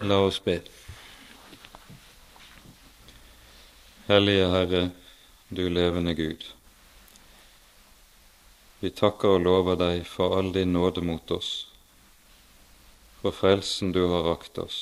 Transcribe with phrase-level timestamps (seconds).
[0.00, 0.60] La oss be.
[4.06, 4.90] Hellige Herre,
[5.48, 6.44] du levende Gud.
[8.80, 11.70] Vi takker og lover deg for all din nåde mot oss,
[13.22, 14.80] for frelsen du har rakt oss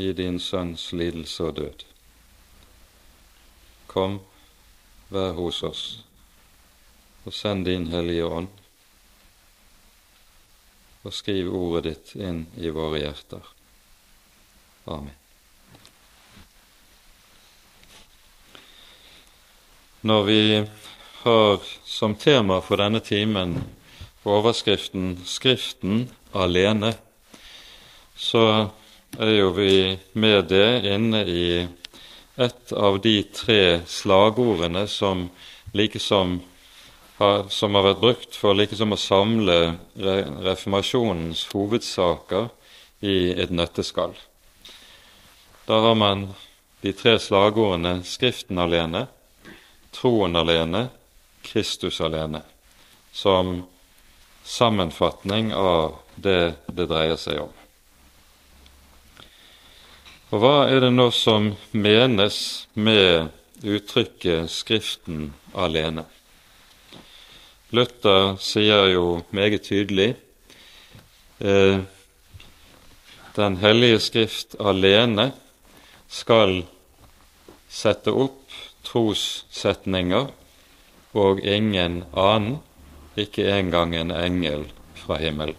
[0.00, 1.84] i din Sønns lidelse og død.
[3.86, 4.22] Kom,
[5.12, 5.82] vær hos oss,
[7.28, 8.48] og send din Hellige Ånd,
[11.04, 13.55] og skriv ordet ditt inn i våre hjerter.
[14.86, 15.14] Amen.
[20.06, 20.66] Når vi
[21.22, 23.56] har som tema for denne timen
[24.26, 26.94] overskriften 'Skriften alene',
[28.14, 28.70] så
[29.18, 31.66] er jo vi med det inne i
[32.38, 35.30] et av de tre slagordene som
[35.74, 36.40] likesom
[37.18, 39.58] har, som har vært brukt for likesom å samle
[39.96, 42.50] reformasjonens hovedsaker
[43.02, 44.14] i et nøtteskall.
[45.66, 46.28] Da har man
[46.80, 49.06] de tre slagordene Skriften alene,
[49.90, 50.88] troen alene,
[51.42, 52.42] Kristus alene,
[53.12, 53.64] som
[54.44, 57.54] sammenfatning av det det dreier seg om.
[60.30, 63.32] Og hva er det nå som menes med
[63.66, 66.04] uttrykket 'Skriften alene'?
[67.74, 70.14] Luther sier jo meget tydelig
[71.40, 71.80] eh,
[73.36, 75.32] Den hellige skrift alene
[76.08, 76.62] skal
[77.68, 78.54] sette opp
[78.86, 80.30] trossetninger
[81.16, 82.58] og ingen annen,
[83.16, 84.66] ikke engang en engel
[85.00, 85.56] fra himmelen.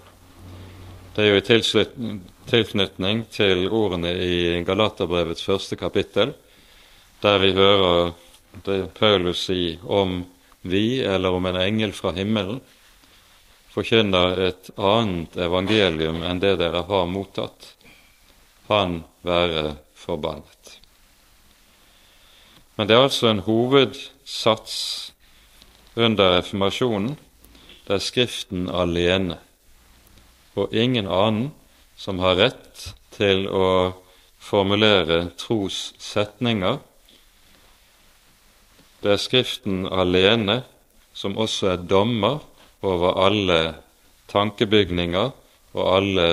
[1.16, 2.18] Det er jo i
[2.52, 6.36] tilknytning til ordene i Galaterbrevets første kapittel,
[7.24, 8.12] der vi hører
[8.66, 10.20] det Paulus si om
[10.62, 12.62] vi, eller om en engel fra himmelen,
[13.74, 17.74] forkynner et annet evangelium enn det dere har mottatt.
[18.70, 19.76] Han være
[20.08, 20.78] forbannet.
[22.78, 24.76] Men det er altså en hovedsats
[25.98, 27.16] under reformasjonen.
[27.88, 29.40] Det er Skriften alene,
[30.56, 31.52] og ingen annen
[31.98, 32.84] som har rett
[33.18, 33.70] til å
[34.38, 36.78] formulere trossetninger.
[39.02, 40.62] Det er Skriften alene
[41.18, 42.44] som også er dommer
[42.86, 43.60] over alle
[44.30, 45.32] tankebygninger
[45.74, 46.28] og alle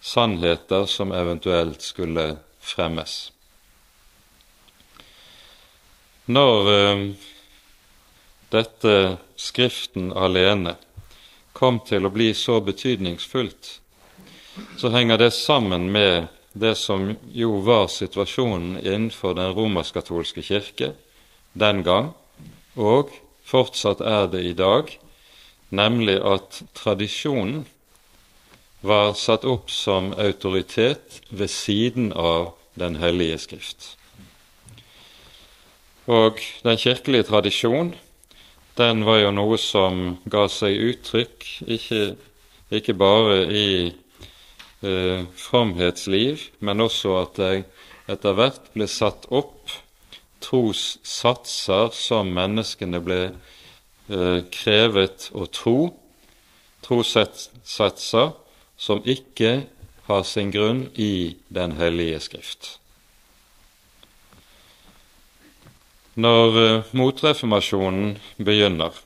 [0.00, 2.34] sannheter som eventuelt skulle
[2.76, 3.30] fremmes.
[6.30, 7.04] Når eh,
[8.50, 8.94] dette
[9.40, 10.76] Skriften alene
[11.56, 13.70] kom til å bli så betydningsfullt,
[14.78, 20.92] så henger det sammen med det som jo var situasjonen innenfor den romersk-katolske kirke
[21.52, 22.12] den gang,
[22.76, 23.10] og
[23.46, 24.90] fortsatt er det i dag,
[25.70, 27.64] nemlig at tradisjonen
[28.80, 33.96] var satt opp som autoritet ved siden av Den hellige skrift.
[36.06, 37.94] Og den kirkelige tradisjon
[38.78, 42.00] den var jo noe som ga seg uttrykk ikke,
[42.72, 47.52] ikke bare i eh, fromhetsliv, men også at det
[48.10, 49.74] etter hvert ble satt opp
[50.40, 55.92] trossatser som menneskene ble eh, krevet å tro,
[56.86, 58.32] trossatser
[58.80, 59.52] som ikke
[60.10, 62.76] har sin grunn i Den hellige skrift.
[66.20, 68.96] Når uh, motreformasjonen begynner,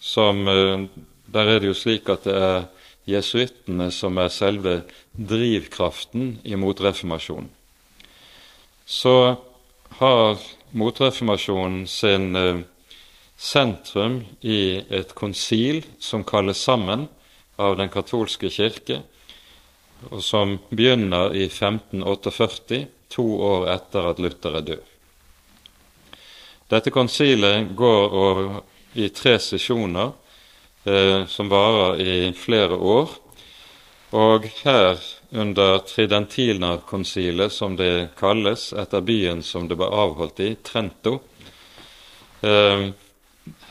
[0.00, 0.88] som uh,
[1.30, 2.66] der er det jo slik at det er
[3.08, 4.80] jesuittene som er selve
[5.14, 7.48] drivkraften i motreformasjonen,
[8.84, 9.36] så
[10.00, 10.42] har
[10.72, 12.64] motreformasjonen sin uh,
[13.38, 17.06] sentrum i et konsil som kalles sammen
[17.58, 19.02] av Den katolske kirke,
[20.10, 24.94] og som begynner i 1548, to år etter at Luther er død.
[26.68, 28.60] Dette konsilet går over
[28.92, 30.12] i tre sesjoner
[30.84, 33.14] eh, som varer i flere år.
[34.16, 35.00] Og her,
[35.32, 41.18] under Tridentinerkonsilet, som det kalles etter byen som det ble avholdt i, Trento,
[42.40, 42.88] eh,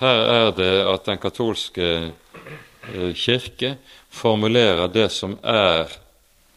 [0.01, 3.75] her er det at den katolske eh, kirke
[4.09, 5.89] formulerer det som er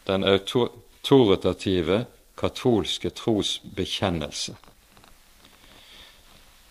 [0.07, 2.05] den autoritative
[2.37, 4.55] katolske trosbekjennelse.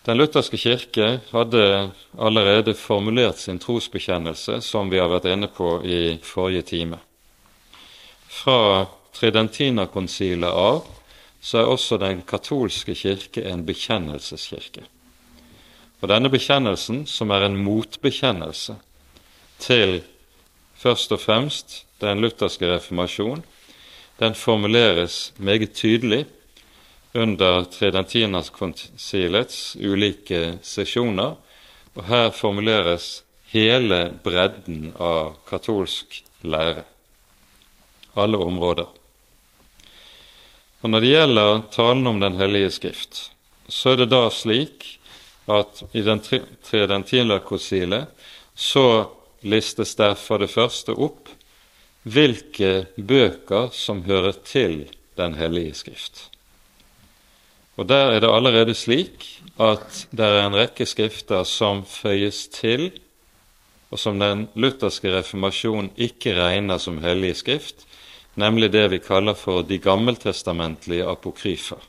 [0.05, 6.17] Den lutherske kirke hadde allerede formulert sin trosbekjennelse, som vi har vært inne på i
[6.25, 6.99] forrige time.
[8.31, 10.87] Fra Tridentinakonsilet av
[11.41, 14.87] så er også den katolske kirke en bekjennelseskirke.
[16.01, 18.77] Og denne bekjennelsen, som er en motbekjennelse
[19.61, 20.01] til
[20.81, 23.43] først og fremst den lutherske reformasjon,
[24.21, 26.25] den formuleres meget tydelig
[27.15, 31.35] under Tredentinerkonsilets ulike sesjoner,
[31.95, 36.85] og her formuleres hele bredden av katolsk lære,
[38.15, 38.87] alle områder.
[40.81, 43.33] Og Når det gjelder talen om Den hellige skrift,
[43.69, 45.01] så er det da slik
[45.51, 46.21] at i den
[46.65, 48.07] tredentinerkonsilet
[48.55, 49.11] så
[49.43, 51.31] listes derfor det første opp
[52.03, 56.31] hvilke bøker som hører til Den hellige skrift.
[57.77, 62.91] Og Der er det allerede slik at det er en rekke skrifter som føyes til,
[63.91, 67.87] og som den lutherske reformasjon ikke regner som hellige skrift,
[68.37, 71.81] nemlig det vi kaller for de gammeltestamentlige apokryfer.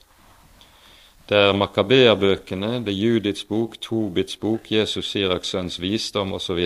[1.30, 6.60] Det er Makabeerbøkene, det er Judits bok, Tobits bok, Jesus Siraks sønns visdom osv.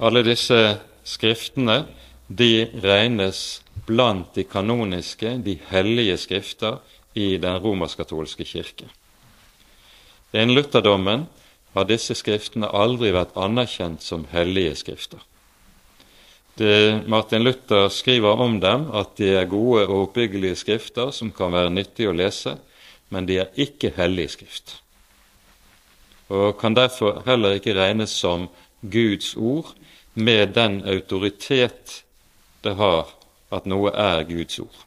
[0.00, 0.56] Alle disse
[1.04, 1.82] skriftene
[2.28, 6.78] de regnes blant de kanoniske, de hellige skrifter,
[7.14, 8.86] i den romersk-katolske kirke.
[10.32, 11.24] Innen lutherdommen
[11.74, 15.18] har disse skriftene aldri vært anerkjent som hellige skrifter.
[16.58, 21.52] Det Martin Luther skriver om dem at de er gode og oppbyggelige skrifter som kan
[21.54, 22.56] være nyttige å lese,
[23.10, 24.76] men de er ikke hellige skrift,
[26.30, 28.46] og kan derfor heller ikke regnes som
[28.86, 29.72] Guds ord
[30.14, 32.02] med den autoritet
[32.64, 33.10] det har
[33.50, 34.84] at noe er Guds ord.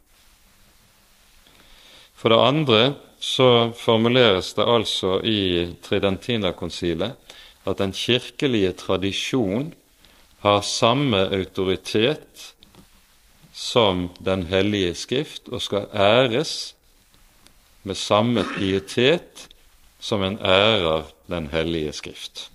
[2.15, 2.81] For det andre
[3.23, 7.15] så formuleres det altså i Tridentinakonsilet
[7.67, 9.73] at den kirkelige tradisjon
[10.43, 12.49] har samme autoritet
[13.53, 16.75] som Den hellige skrift og skal æres
[17.83, 19.47] med samme pietet
[19.99, 22.52] som en ærer Den hellige skrift.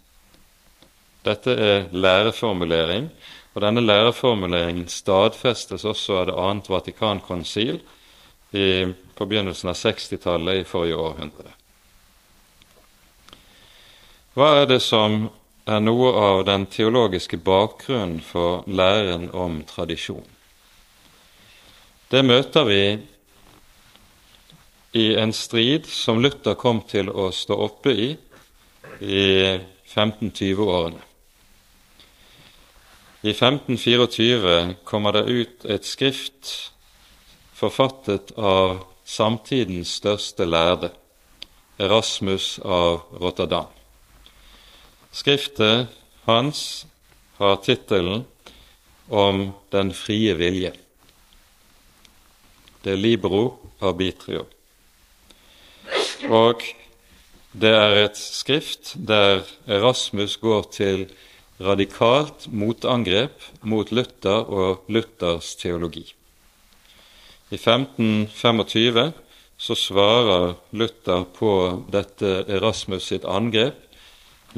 [1.29, 3.11] Dette er læreformulering
[3.59, 7.81] og Denne læreformuleringen stadfestes også av det annet Vatikankonsil
[8.55, 8.67] i,
[9.19, 11.51] på begynnelsen av 60-tallet i forrige århundre.
[14.39, 15.25] Hva er det som
[15.67, 20.23] er noe av den teologiske bakgrunnen for læren om tradisjon?
[22.15, 22.83] Det møter vi
[25.03, 28.09] i en strid som Luther kom til å stå oppe i
[29.03, 29.27] i
[29.91, 31.08] 1520-årene.
[33.23, 36.71] I 1524 kommer det ut et skrift
[37.59, 40.93] forfattet av samtidens største lærde,
[41.83, 43.67] Erasmus av Rotterdam.
[45.11, 45.91] Skriftet
[46.31, 46.87] hans
[47.43, 48.23] har tittelen
[49.11, 50.71] om den frie vilje.
[52.85, 53.43] Det er Libro
[53.83, 54.47] arbitrio.
[56.31, 56.63] Og
[57.51, 61.09] det er et skrift der Erasmus går til
[61.59, 66.05] radikalt motangrep mot Luther og Luthers teologi.
[67.51, 69.13] I 1525
[69.59, 71.53] så svarer Luther på
[71.91, 73.81] dette Erasmus sitt angrep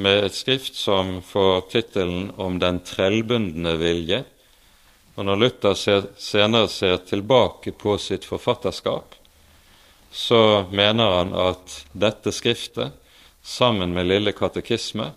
[0.01, 4.21] med et skrift som får tittelen om den trellbundne vilje.
[5.17, 9.17] Og når Luther ser, senere ser tilbake på sitt forfatterskap,
[10.11, 12.91] så mener han at dette skriftet,
[13.41, 15.07] sammen med Lille katekisme,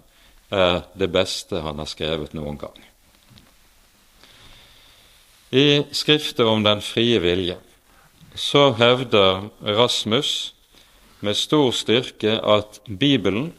[0.51, 2.77] er det beste han har skrevet noen gang.
[5.55, 7.59] I skriftet om den frie vilje
[8.35, 10.55] så hevder Rasmus
[11.23, 13.53] med stor styrke at Bibelen,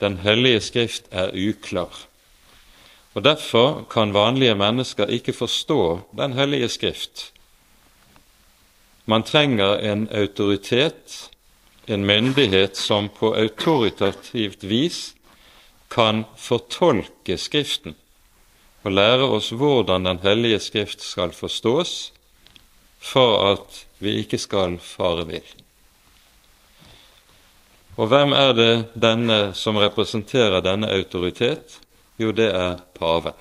[0.00, 2.06] Den hellige skrift, er uklar.
[3.14, 7.32] Og Derfor kan vanlige mennesker ikke forstå Den hellige skrift.
[9.06, 11.30] Man trenger en autoritet,
[11.86, 15.13] en myndighet som på autoritativt vis
[15.88, 17.94] kan fortolke Skriften
[18.84, 22.12] og lære oss hvordan Den hellige Skrift skal forstås,
[23.00, 25.46] for at vi ikke skal fare vill.
[27.96, 31.78] Og hvem er det denne som representerer denne autoritet?
[32.18, 33.36] Jo, det er paven.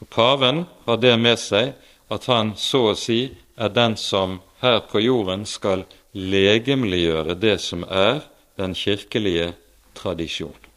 [0.00, 1.72] Og Paven har det med seg
[2.12, 7.84] at han så å si er den som her på jorden skal legemliggjøre det som
[7.84, 8.22] er
[8.58, 9.52] den kirkelige
[9.98, 10.67] tradisjon.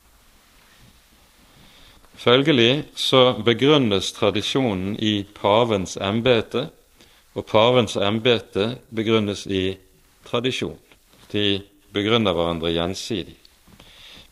[2.21, 6.67] Følgelig så begrunnes tradisjonen i pavens embete,
[7.33, 9.77] og pavens embete begrunnes i
[10.27, 10.77] tradisjon.
[11.31, 11.63] De
[11.95, 13.33] begrunner hverandre gjensidig.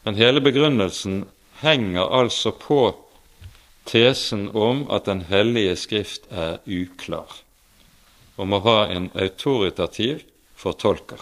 [0.05, 1.23] Men hele begrunnelsen
[1.63, 2.83] henger altså på
[3.89, 7.41] tesen om at Den hellige skrift er uklar
[8.37, 10.21] og må ha en autoritativ
[10.55, 11.19] fortolker.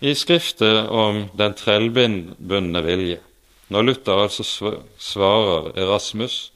[0.00, 3.20] I skriftet om den trellbundne vilje
[3.68, 4.44] når Luther altså
[4.98, 6.52] svarer Erasmus,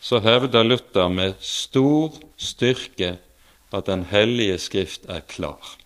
[0.00, 3.18] så hevder Luther med stor styrke
[3.72, 5.76] at Den hellige skrift er klar.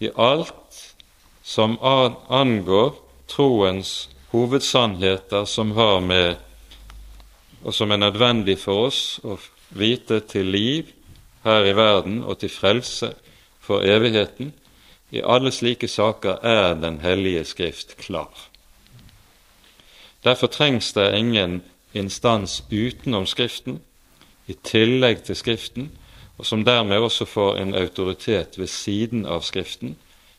[0.00, 0.94] I alt
[1.42, 2.94] som angår
[3.28, 6.36] troens hovedsannheter som har med
[7.64, 9.38] og som er nødvendig for oss å
[9.74, 10.92] vite til liv
[11.44, 13.10] her i verden og til frelse
[13.60, 14.52] for evigheten,
[15.10, 18.47] i alle slike saker er Den hellige skrift klar.
[20.24, 23.80] Derfor trengs det ingen instans utenom Skriften,
[24.46, 25.90] i tillegg til Skriften,
[26.38, 29.96] og som dermed også får en autoritet ved siden av Skriften,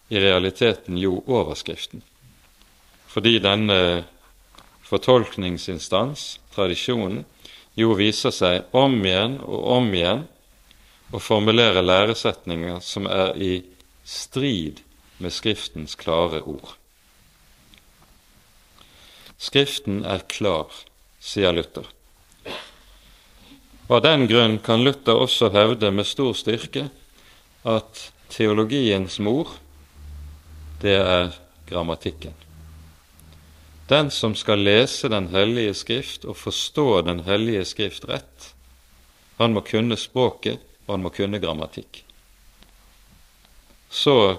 [0.10, 2.02] i realiteten jo over Skriften.
[3.08, 4.06] Fordi denne
[4.90, 7.24] fortolkningsinstans, tradisjonen,
[7.78, 10.26] jo viser seg om igjen og om igjen
[11.14, 13.54] å formulere læresetninger som er i
[14.06, 14.82] strid
[15.20, 16.79] med Skriftens klare ord.
[19.40, 20.68] Skriften er klar,
[21.24, 21.88] sier Luther.
[23.88, 26.90] Av den grunn kan Luther også hevde med stor styrke
[27.64, 29.56] at teologiens mor,
[30.84, 31.32] det er
[31.72, 32.36] grammatikken.
[33.90, 38.52] Den som skal lese Den hellige skrift og forstå Den hellige skrift rett,
[39.40, 42.04] han må kunne språket, og han må kunne grammatikk.
[43.90, 44.38] Så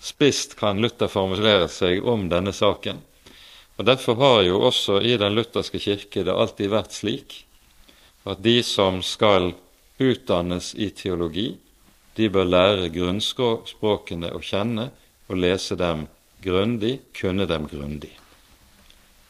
[0.00, 3.04] spisst kan Luther formulere seg om denne saken.
[3.76, 7.42] Og Derfor har jo også i den lutherske kirke det alltid vært slik
[8.26, 9.52] at de som skal
[10.02, 11.54] utdannes i teologi,
[12.16, 14.90] de bør lære grunnspråkene å kjenne
[15.28, 16.06] og lese dem
[16.42, 18.16] grundig, kunne dem grundig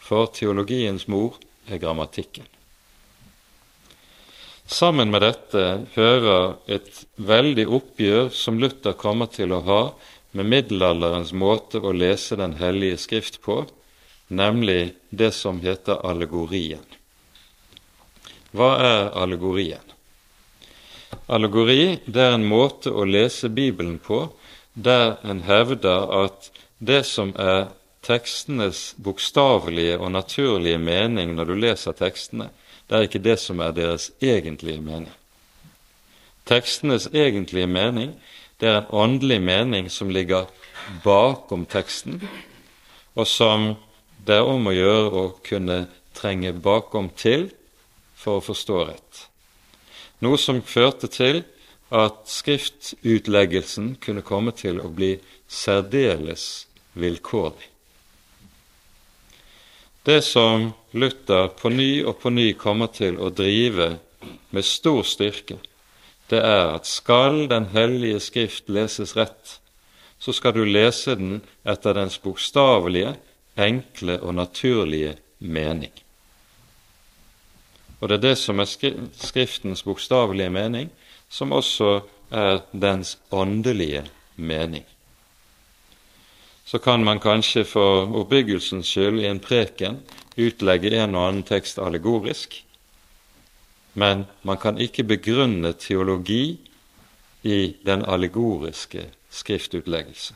[0.07, 2.47] for teologiens mor er grammatikken.
[4.67, 5.63] Sammen med dette
[5.95, 9.83] hører et veldig oppgjør som Luther kommer til å ha
[10.37, 13.63] med middelalderens måte å lese Den hellige skrift på,
[14.29, 16.85] nemlig det som heter allegorien.
[18.57, 19.83] Hva er allegorien?
[21.27, 24.29] Allegori det er en måte å lese Bibelen på
[24.75, 27.69] der en hevder at det som er
[28.07, 32.51] tekstenes bokstavelige og naturlige mening når du leser tekstene,
[32.87, 35.11] det er ikke det som er deres egentlige mening.
[36.47, 38.15] Tekstenes egentlige mening
[38.61, 40.47] det er en åndelig mening som ligger
[41.05, 42.21] bakom teksten,
[43.17, 43.75] og som
[44.27, 47.51] det er om å gjøre å kunne trenge bakom til
[48.17, 49.27] for å forstå rett.
[50.25, 51.45] Noe som førte til
[51.95, 55.15] at skriftutleggelsen kunne komme til å bli
[55.47, 56.67] særdeles
[56.99, 57.69] vilkårlig.
[60.07, 63.97] Det som Luther på ny og på ny kommer til å drive
[64.55, 65.59] med stor styrke,
[66.31, 69.59] det er at skal Den hellige skrift leses rett,
[70.19, 73.15] så skal du lese den etter dens bokstavelige,
[73.59, 75.93] enkle og naturlige mening.
[78.01, 78.69] Og det er det som er
[79.13, 80.91] Skriftens bokstavelige mening,
[81.29, 84.05] som også er dens åndelige
[84.37, 84.85] mening
[86.67, 90.01] så kan man kanskje for oppbyggelsens skyld i en preken
[90.37, 92.59] utlegge en og annen tekst allegorisk,
[93.95, 96.59] men man kan ikke begrunne teologi
[97.47, 100.35] i den allegoriske skriftutleggelse.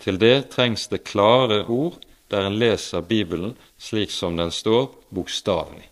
[0.00, 5.88] Til det trengs det klare ord der en leser Bibelen slik som den står, bokstavelig.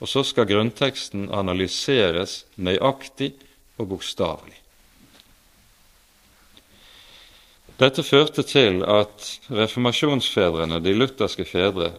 [0.00, 3.32] Og så skal grunnteksten analyseres nøyaktig
[3.78, 4.58] og bokstavelig.
[7.80, 11.90] Dette førte til at reformasjonsfedrene, de lutherske fedre,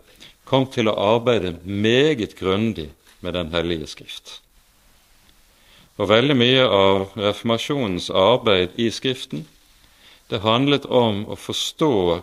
[0.48, 4.40] kom til å arbeide meget grundig med Den hellige skrift.
[5.98, 9.46] Og veldig mye av reformasjonens arbeid i Skriften
[10.30, 12.22] det handlet om å forstå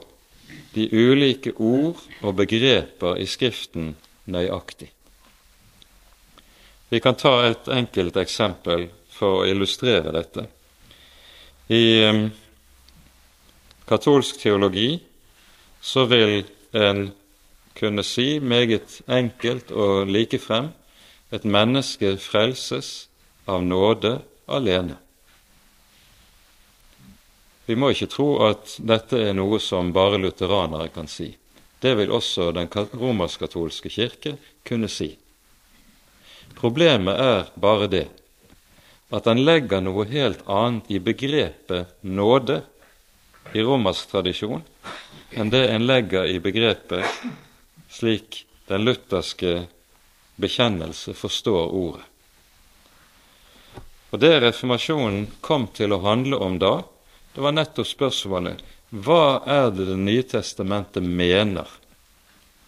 [0.75, 3.95] de ulike ord og begreper i Skriften
[4.27, 4.91] nøyaktig.
[6.93, 10.45] Vi kan ta et enkelt eksempel for å illustrere dette.
[11.73, 12.21] I
[13.89, 15.01] katolsk teologi,
[15.81, 16.43] så vil
[16.73, 17.07] en
[17.77, 20.71] kunne si meget enkelt og likefrem
[21.33, 23.09] et menneske frelses
[23.49, 25.02] av nåde alene.
[27.67, 31.31] Vi må ikke tro at dette er noe som bare lutheranere kan si.
[31.83, 35.13] Det vil også den romersk-katolske kirke kunne si.
[36.59, 38.09] Problemet er bare det
[39.13, 42.63] at han legger noe helt annet i begrepet nåde
[43.53, 44.63] i romersk tradisjon
[45.37, 47.05] enn det en legger i begrepet
[47.93, 49.67] slik den lutherske
[50.41, 52.07] bekjennelse forstår ordet.
[54.13, 56.83] Og Det reformasjonen kom til å handle om da,
[57.35, 58.63] det var nettopp spørsmålet
[58.93, 61.69] hva er det Det nye testamentet mener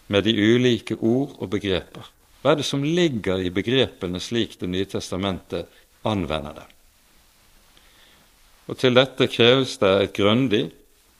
[0.07, 2.07] med de ulike ord og begreper?
[2.41, 5.69] Hva er det som ligger i begrepene slik Det nye testamentet
[6.01, 6.65] anvender det?
[8.65, 10.63] Og Til dette kreves det et grundig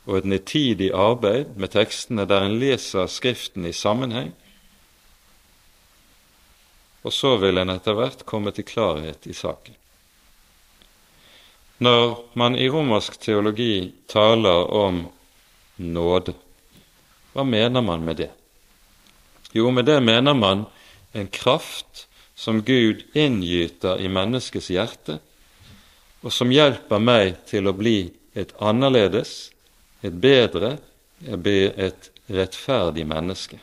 [0.06, 4.34] og et nitidig arbeid med tekstene der en leser Skriften i sammenheng,
[7.06, 9.78] og så vil en etter hvert komme til klarhet i saken.
[11.78, 15.02] Når man i romersk teologi taler om
[15.76, 16.34] nåde,
[17.36, 18.30] hva mener man med det?
[19.52, 20.66] Jo, med det mener man
[21.12, 25.20] en kraft som Gud inngyter i menneskets hjerte,
[26.24, 29.52] og som hjelper meg til å bli et annerledes,
[30.04, 30.78] et bedre,
[31.24, 33.60] et rettferdig menneske.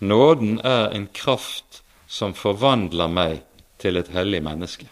[0.00, 3.42] Nåden er en kraft som forvandler meg
[3.78, 4.88] til et hellig menneske.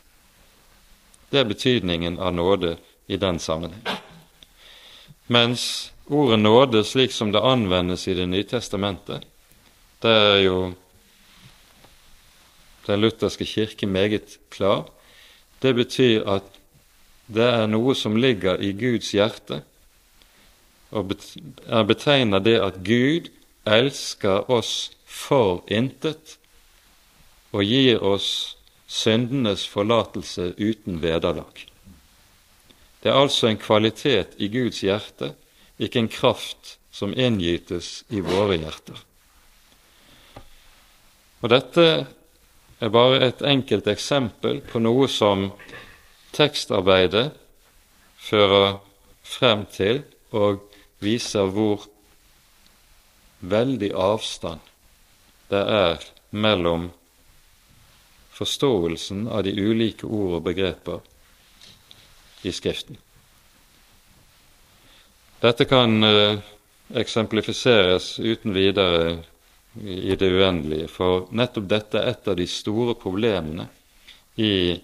[1.36, 2.78] Det er betydningen av nåde
[3.12, 3.82] i den sammenheng.
[5.28, 9.26] Mens ordet nåde, slik som det anvendes i Det nye testamentet,
[10.00, 10.72] det er jo
[12.86, 14.88] den lutherske kirke meget klar.
[15.60, 16.48] Det betyr at
[17.28, 19.60] det er noe som ligger i Guds hjerte,
[20.90, 21.12] og
[21.68, 23.28] er betegner det at Gud
[23.66, 26.38] elsker oss for intet
[27.52, 28.55] og gir oss
[28.86, 31.66] syndenes forlatelse uten vederlag.
[33.02, 35.34] Det er altså en kvalitet i Guds hjerte,
[35.78, 39.02] ikke en kraft som inngytes i våre hjerter.
[41.44, 41.88] Og Dette
[42.80, 45.50] er bare et enkelt eksempel på noe som
[46.36, 47.28] tekstarbeidet
[48.20, 48.78] fører
[49.26, 50.02] frem til
[50.36, 50.64] og
[51.04, 51.86] viser hvor
[53.40, 54.62] veldig avstand
[55.52, 56.02] det er
[56.34, 56.90] mellom
[58.36, 61.00] forståelsen av de ulike ord og begreper
[62.46, 62.98] i Skriften.
[65.40, 66.38] Dette kan eh,
[66.94, 69.16] eksemplifiseres uten videre
[69.80, 73.66] i det uendelige, for nettopp dette er et av de store problemene
[74.40, 74.76] i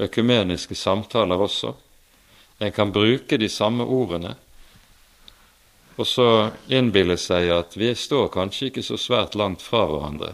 [0.00, 1.74] økumeniske samtaler også.
[2.62, 4.36] En kan bruke de samme ordene
[5.96, 6.26] og så
[6.72, 10.32] innbille seg at vi står kanskje ikke så svært langt fra hverandre,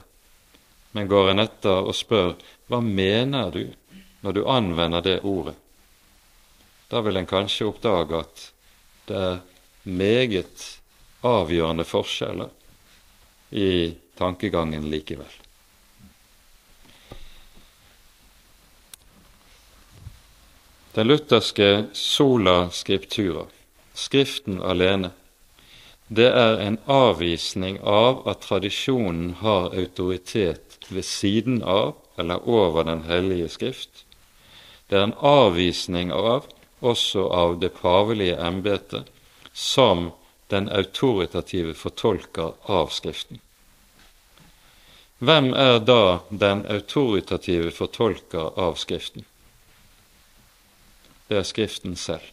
[0.98, 2.32] men går en etter og spør
[2.66, 3.60] hva mener du
[4.26, 5.54] når du anvender det ordet?
[6.90, 8.40] Da vil en kanskje oppdage at
[9.06, 9.36] det er
[9.86, 10.64] meget
[11.22, 12.50] avgjørende forskjeller
[13.54, 15.30] i tankegangen likevel.
[20.98, 23.46] Den lutherske sola scriptura,
[23.94, 25.12] Skriften alene,
[26.08, 33.02] det er en avvisning av at tradisjonen har autoritet ved siden av eller over Den
[33.02, 34.04] hellige skrift.
[34.88, 36.46] Det er en avvisning av,
[36.80, 39.04] også av det pavelige embetet,
[39.52, 40.10] som
[40.48, 43.40] den autoritative fortolker av Skriften.
[45.18, 49.26] Hvem er da den autoritative fortolker av Skriften?
[51.28, 52.24] Det er Skriften selv.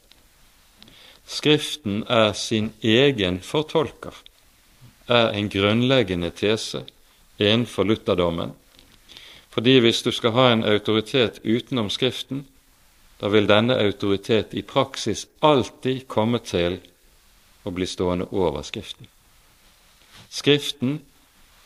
[1.25, 4.13] Skriften er sin egen fortolker,
[5.09, 6.85] er en grunnleggende tese
[7.37, 8.53] innenfor lutherdommen.
[9.49, 12.45] Fordi hvis du skal ha en autoritet utenom Skriften,
[13.21, 16.81] da vil denne autoritet i praksis alltid komme til
[17.63, 19.07] å bli stående over Skriften.
[20.29, 20.99] Skriften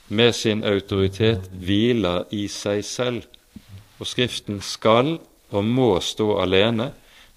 [0.08, 3.26] med sin autoritet hviler i seg selv,
[4.00, 5.18] og Skriften skal
[5.50, 6.92] og må stå alene,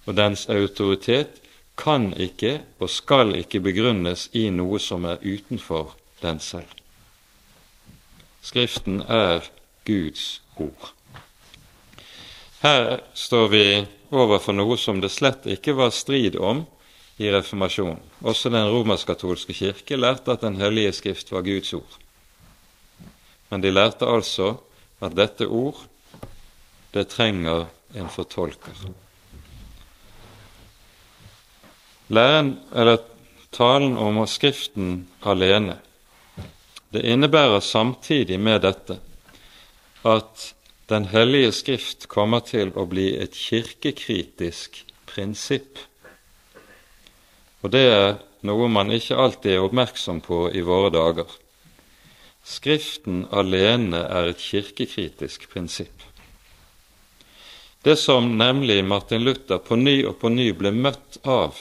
[0.04, 1.40] og dens autoritet
[1.78, 6.81] kan ikke og skal ikke begrunnes i noe som er utenfor den selv.
[8.42, 9.46] Skriften er
[9.86, 10.92] Guds ord.
[12.62, 13.64] Her står vi
[14.14, 16.64] overfor noe som det slett ikke var strid om
[17.22, 18.00] i reformasjonen.
[18.22, 21.98] Også den romersk-katolske kirke lærte at Den hellige skrift var Guds ord.
[23.50, 24.56] Men de lærte altså
[25.00, 25.78] at dette ord,
[26.94, 28.74] det trenger en fortolker.
[32.08, 32.98] Læren, eller
[33.52, 35.78] talen om Skriften alene
[36.92, 38.98] det innebærer samtidig med dette
[40.04, 40.52] at
[40.90, 45.78] Den hellige skrift kommer til å bli et kirkekritisk prinsipp.
[47.62, 48.08] Og det er
[48.44, 51.30] noe man ikke alltid er oppmerksom på i våre dager.
[52.44, 56.02] Skriften alene er et kirkekritisk prinsipp.
[57.86, 61.56] Det som nemlig Martin Luther på ny og på ny ble møtt av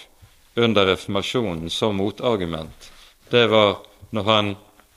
[0.59, 2.91] under reformasjonen som motargument,
[3.31, 3.79] det var
[4.11, 4.51] når han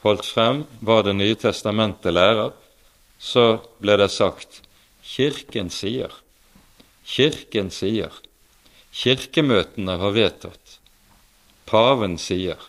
[0.05, 2.53] holdt frem hva Det nye testamentet lærer,
[3.19, 4.61] så ble det sagt
[5.05, 6.13] Kirken sier,
[7.05, 8.13] Kirken sier,
[8.95, 10.79] kirkemøtene har vedtatt,
[11.69, 12.61] paven sier.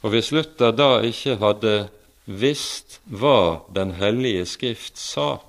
[0.00, 1.74] Og hvis Luther da ikke hadde
[2.24, 5.40] visst hva Den hellige Skrift sa,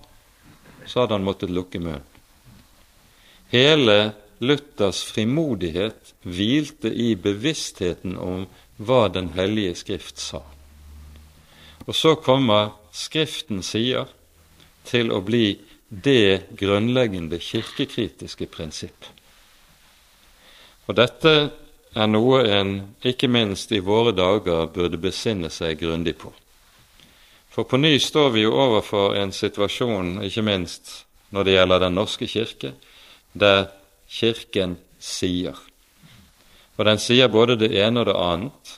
[0.86, 2.06] så hadde han måttet lukke munnen.
[3.50, 8.46] Hele Luthers frimodighet hvilte i bevisstheten om
[8.80, 10.44] hva Den hellige Skrift sa.
[11.88, 14.08] Og så kommer Skriften sier
[14.88, 19.08] til å bli det grunnleggende kirkekritiske prinsipp.
[20.88, 21.34] Og dette
[21.94, 22.72] er noe en
[23.06, 26.32] ikke minst i våre dager burde besinne seg grundig på.
[27.50, 31.98] For på ny står vi jo overfor en situasjon, ikke minst når det gjelder Den
[31.98, 32.74] norske kirke,
[33.34, 33.68] der
[34.10, 35.58] Kirken sier.
[36.78, 38.76] Og den sier både det ene og det annet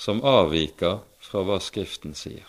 [0.00, 2.46] som avviker fra hva Skriften sier.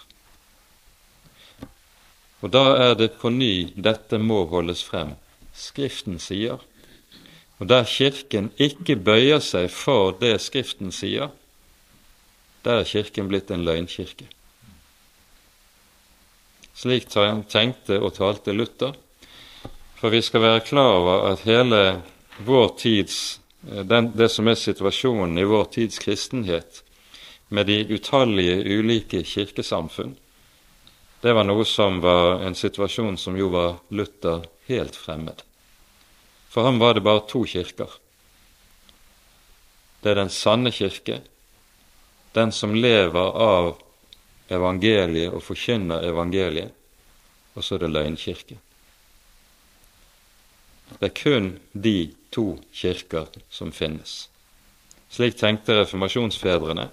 [2.41, 5.13] Og da er det på ny dette må holdes frem.
[5.53, 6.61] Skriften sier.
[7.59, 11.29] Og der Kirken ikke bøyer seg for det Skriften sier,
[12.65, 14.29] der er Kirken blitt en løgnkirke.
[16.77, 18.95] Slik tenkte og talte Luther,
[20.01, 22.01] for vi skal være klar over at hele
[22.41, 26.81] vår tids, eh, den, det som er situasjonen i vår tids kristenhet,
[27.53, 30.15] med de utallige ulike kirkesamfunn,
[31.21, 35.43] det var noe som var en situasjon som jo var Luther helt fremmed.
[36.49, 37.91] For ham var det bare to kirker.
[40.01, 41.19] Det er den sanne kirke,
[42.33, 43.75] den som lever av
[44.49, 46.73] evangeliet og forkynner evangeliet,
[47.53, 48.57] og så er det løgnkirke.
[50.99, 54.27] Det er kun de to kirker som finnes.
[55.11, 56.87] Slik tenkte reformasjonsfedrene,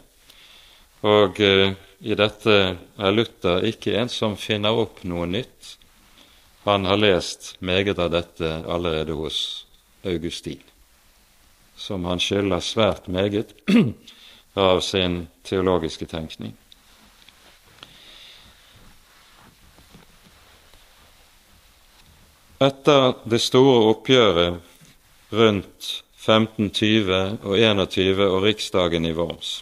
[1.07, 2.55] og eh, i dette
[2.99, 5.77] er Luther ikke en som finner opp noe nytt.
[6.67, 9.67] Han har lest meget av dette allerede hos
[10.07, 10.63] Augustin,
[11.77, 13.55] som han skylder svært meget
[14.69, 16.55] av sin teologiske tenkning.
[22.59, 24.59] Etter det store oppgjøret
[25.31, 29.59] rundt 1520 og 21 og riksdagen i Worms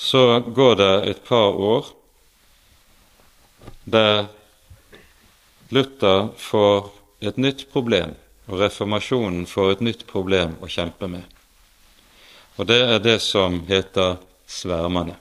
[0.00, 1.86] så går det et par år
[3.84, 4.26] der
[5.68, 6.88] Luther får
[7.20, 8.14] et nytt problem,
[8.48, 11.22] og reformasjonen får et nytt problem å kjempe med.
[12.56, 14.16] Og det er det som heter
[14.48, 15.18] svermerne.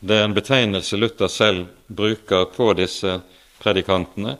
[0.00, 3.18] Det er en betegnelse Luther selv bruker på disse
[3.60, 4.38] predikantene.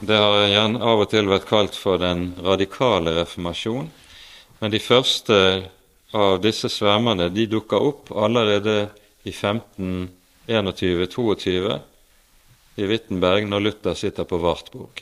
[0.00, 3.90] Det har gjerne av og til vært kalt for den radikale reformasjon,
[4.60, 5.70] men de første
[6.12, 8.90] av disse svermerne de dukka opp allerede
[9.24, 11.80] i 1521-22
[12.76, 15.00] i Wittenberg når Luther sitter på Wartburg.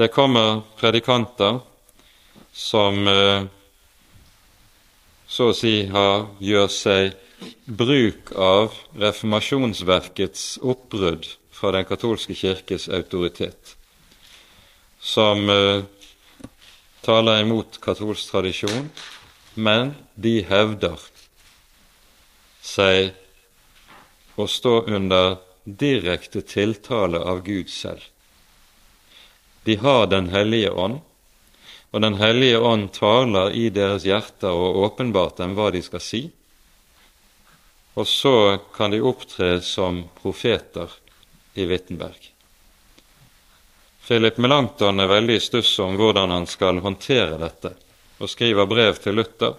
[0.00, 1.60] Det kommer predikanter
[2.52, 3.44] som eh,
[5.28, 7.12] så å si har, gjør seg
[7.68, 13.76] bruk av reformasjonsverkets oppbrudd fra den katolske kirkes autoritet,
[14.98, 15.84] som eh,
[17.06, 18.88] taler imot katolsk tradisjon,
[19.54, 21.04] men de hevder
[22.66, 23.12] seg
[24.34, 28.02] å stå under direkte tiltale av Gud selv.
[29.62, 30.98] De har Den hellige ånd,
[31.92, 36.24] og Den hellige ånd taler i deres hjerter og åpenbart dem hva de skal si.
[37.94, 40.98] Og så kan de opptre som profeter
[41.54, 42.32] i Wittenberg.
[44.06, 47.74] Philip Melanchthon er veldig i stuss om hvordan han skal håndtere dette
[48.18, 49.54] og skriver brev til Luther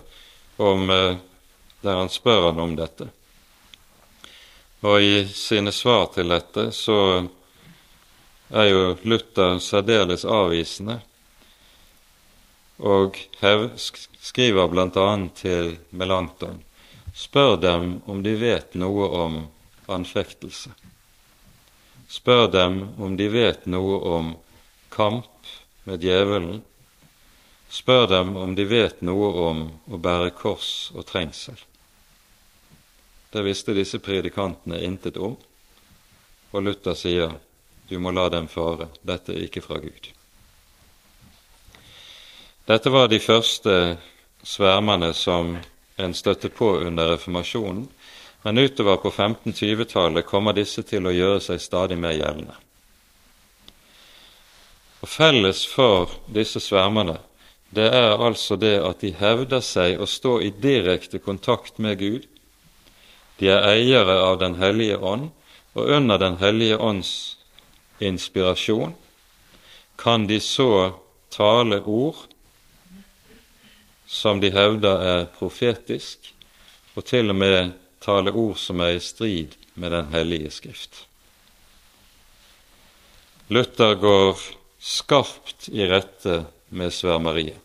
[0.57, 1.15] om, eh,
[1.81, 3.07] der han spør han om dette.
[4.83, 6.99] Og i sine svar til dette så
[8.51, 10.99] er jo Luther særdeles avvisende
[12.83, 15.09] og skriver bl.a.
[15.35, 16.63] til Melanchthon
[17.13, 19.35] Spør dem om de vet noe om
[19.85, 20.71] anfektelse.
[22.13, 24.35] Spør dem om de vet noe om
[24.93, 25.49] kamp
[25.89, 26.61] med djevelen
[27.73, 31.57] Spør dem om de vet noe om å bære kors og trengsel.
[33.33, 35.33] Det visste disse predikantene intet om,
[36.53, 37.33] og Luther sier
[37.89, 40.11] du må la dem fare, dette er ikke fra Gud.
[42.69, 43.73] Dette var de første
[44.45, 45.55] svermerne som
[45.97, 47.87] en støtte på under reformasjonen,
[48.43, 52.55] men utover på 1520-tallet kommer disse til å gjøre seg stadig mer gjeldende.
[55.03, 57.17] Og Felles for disse svermerne
[57.73, 62.27] det er altså det at de hevder seg å stå i direkte kontakt med Gud.
[63.39, 65.31] De er eiere av Den hellige ånd,
[65.73, 67.37] og under Den hellige ånds
[67.99, 68.93] inspirasjon
[69.97, 70.93] kan de så
[71.33, 72.27] tale ord
[74.05, 76.33] som de hevder er profetisk,
[76.93, 81.05] og til og med tale ord som er i strid med Den hellige skrift.
[83.47, 84.39] Luther går
[84.79, 87.59] skarpt i rette med svermeriet.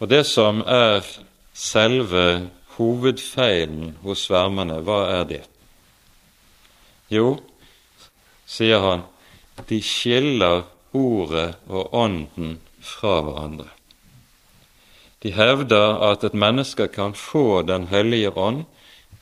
[0.00, 1.04] Og det som er
[1.54, 5.42] selve hovedfeilen hos svermerne, hva er det?
[7.12, 7.38] Jo,
[8.46, 9.04] sier han,
[9.68, 10.64] de skiller
[10.94, 13.68] ordet og ånden fra hverandre.
[15.22, 18.64] De hevder at et menneske kan få Den hellige ånd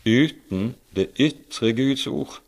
[0.05, 2.41] uten det ytre Guds ord.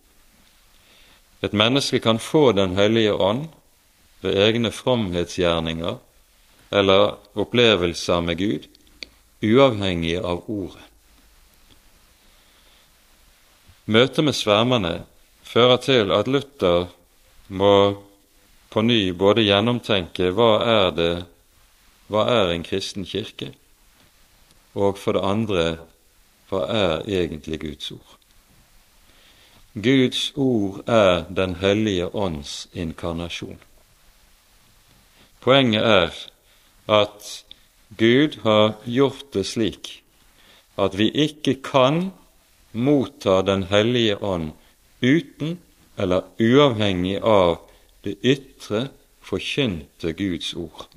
[1.42, 3.48] Et menneske kan få Den hellige ånd
[4.20, 5.98] ved egne fromhetsgjerninger
[6.72, 8.64] eller opplevelser med Gud,
[9.42, 10.80] uavhengig av ordet.
[13.84, 14.94] Møtet med svermerne
[15.44, 16.88] fører til at Luther
[17.48, 18.00] må
[18.72, 21.12] på ny både gjennomtenke hva er det
[22.08, 23.52] hva er en kristen kirke,
[24.74, 25.64] og for det andre
[26.54, 28.14] hva er egentlig Guds ord?
[29.74, 33.58] Guds ord er Den hellige ånds inkarnasjon.
[35.40, 36.14] Poenget er
[36.88, 37.44] at
[37.98, 40.04] Gud har gjort det slik
[40.78, 42.12] at vi ikke kan
[42.72, 44.52] motta Den hellige ånd
[45.02, 45.58] uten
[45.98, 47.58] eller uavhengig av
[48.04, 48.88] det ytre,
[49.22, 50.88] forkynte Guds ord.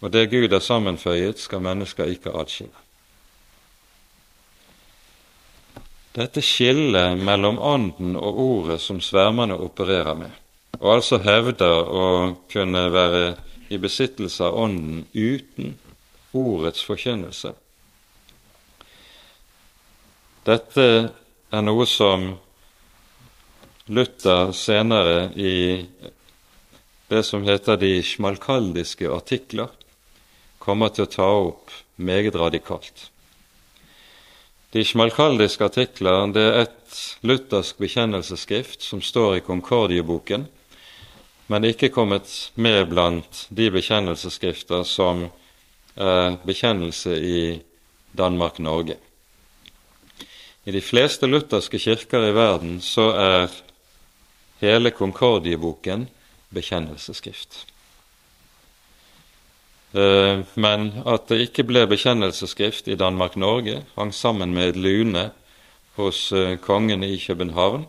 [0.00, 2.83] Og det Gud har sammenføyet, skal mennesker ikke atskille.
[6.14, 10.30] Dette skillet mellom Ånden og Ordet som svermerne opererer med,
[10.78, 12.06] og altså hevder å
[12.52, 13.24] kunne være
[13.74, 15.74] i besittelse av Ånden uten
[16.34, 17.54] Ordets forkynnelse,
[20.44, 20.86] dette
[21.50, 22.26] er noe som
[23.88, 25.86] Luther senere i
[27.08, 29.72] det som heter de smalkaldiske artikler,
[30.60, 33.08] kommer til å ta opp meget radikalt.
[34.74, 40.48] De sjmalkaldiske artikler det er et luthersk bekjennelsesskrift som står i Konkordieboken,
[41.46, 42.26] men ikke kommet
[42.58, 45.28] med blant de bekjennelsesskrifter som
[45.94, 47.42] er bekjennelse i
[48.18, 48.96] Danmark-Norge.
[50.66, 53.54] I de fleste lutherske kirker i verden så er
[54.58, 56.08] hele Konkordieboken
[56.50, 57.62] bekjennelsesskrift.
[59.94, 65.28] Eh, men at det ikke ble bekjennelsesskrift i Danmark-Norge, hang sammen med et lune
[65.94, 67.84] hos eh, kongen i København,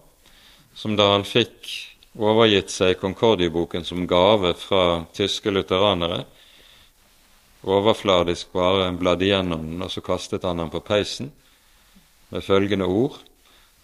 [0.78, 1.72] som da han fikk
[2.16, 6.24] overgitt seg Konkordieboken som gave fra tyske lutheranere,
[7.66, 11.32] overfladisk bare bladde igjennom den, og så kastet han den på peisen
[12.30, 13.18] med følgende ord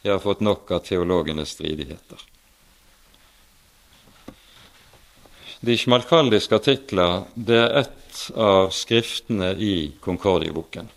[0.02, 2.18] Jeg har fått nok av teologenes stridigheter.
[5.62, 8.01] De smalkaldiske artikler det er ett
[8.36, 10.90] av skriftene i Konkordieboken.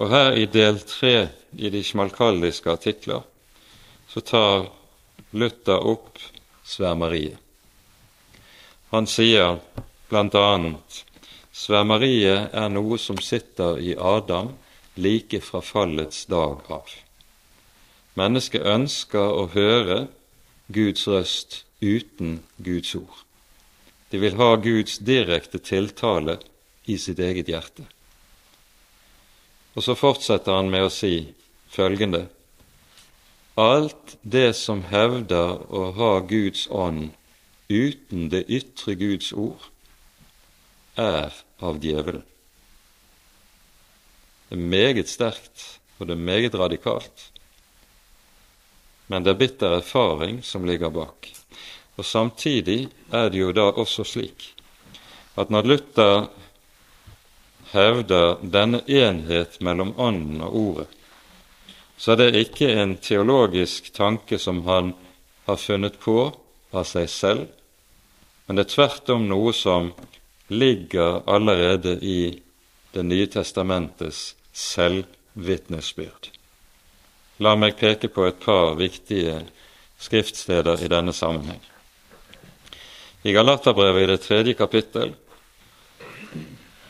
[0.00, 3.22] Og her i del tre i de smalkaldiske artikler
[4.08, 4.66] så tar
[5.32, 6.18] Luther opp
[6.64, 7.38] svermeriet.
[8.92, 9.58] Han sier
[10.10, 10.48] bl.a.:
[11.52, 14.52] Svermeriet er noe som sitter i Adam
[14.96, 16.88] like fra fallets dag av.
[18.14, 20.06] Mennesket ønsker å høre
[20.68, 23.24] Guds røst uten Guds ord.
[24.12, 26.36] De vil ha Guds direkte tiltale
[26.84, 27.86] i sitt eget hjerte.
[29.72, 31.32] Og så fortsetter han med å si
[31.72, 32.26] følgende
[33.56, 37.10] Alt det som hevder å ha Guds ånd
[37.72, 39.68] uten det ytre Guds ord,
[40.96, 42.24] er av djevelen.
[44.48, 47.30] Det er meget sterkt, og det er meget radikalt.
[49.08, 51.28] Men det er bitter erfaring som ligger bak.
[51.96, 54.52] Og Samtidig er det jo da også slik
[55.36, 56.26] at når Luther
[57.72, 60.88] hevder denne enhet mellom Ånden og Ordet,
[61.96, 64.92] så er det ikke en teologisk tanke som han
[65.46, 66.32] har funnet på
[66.72, 67.46] av seg selv,
[68.46, 69.92] men det er tvert om noe som
[70.52, 72.38] ligger allerede i
[72.92, 76.26] Det nye testamentets selvvitnesbyrd.
[77.40, 79.38] La meg peke på et par viktige
[79.96, 81.62] skriftsteder i denne sammenheng.
[83.22, 85.12] I Galaterbrevet i det tredje kapittel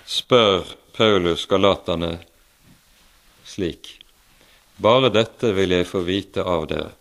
[0.08, 0.64] spør
[0.96, 2.14] Paulus galaterne
[3.44, 3.98] slik.:
[4.80, 6.94] Bare dette vil jeg få vite av dere.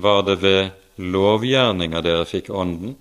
[0.00, 2.94] Var det ved lovgjerninger dere fikk Ånden,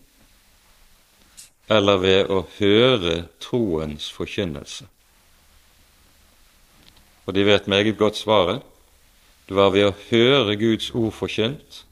[1.72, 4.90] eller ved å høre troens forkynnelse?
[7.24, 8.60] Og de vet meget godt svaret.
[9.48, 11.86] Det var ved å høre Guds ord forkynt.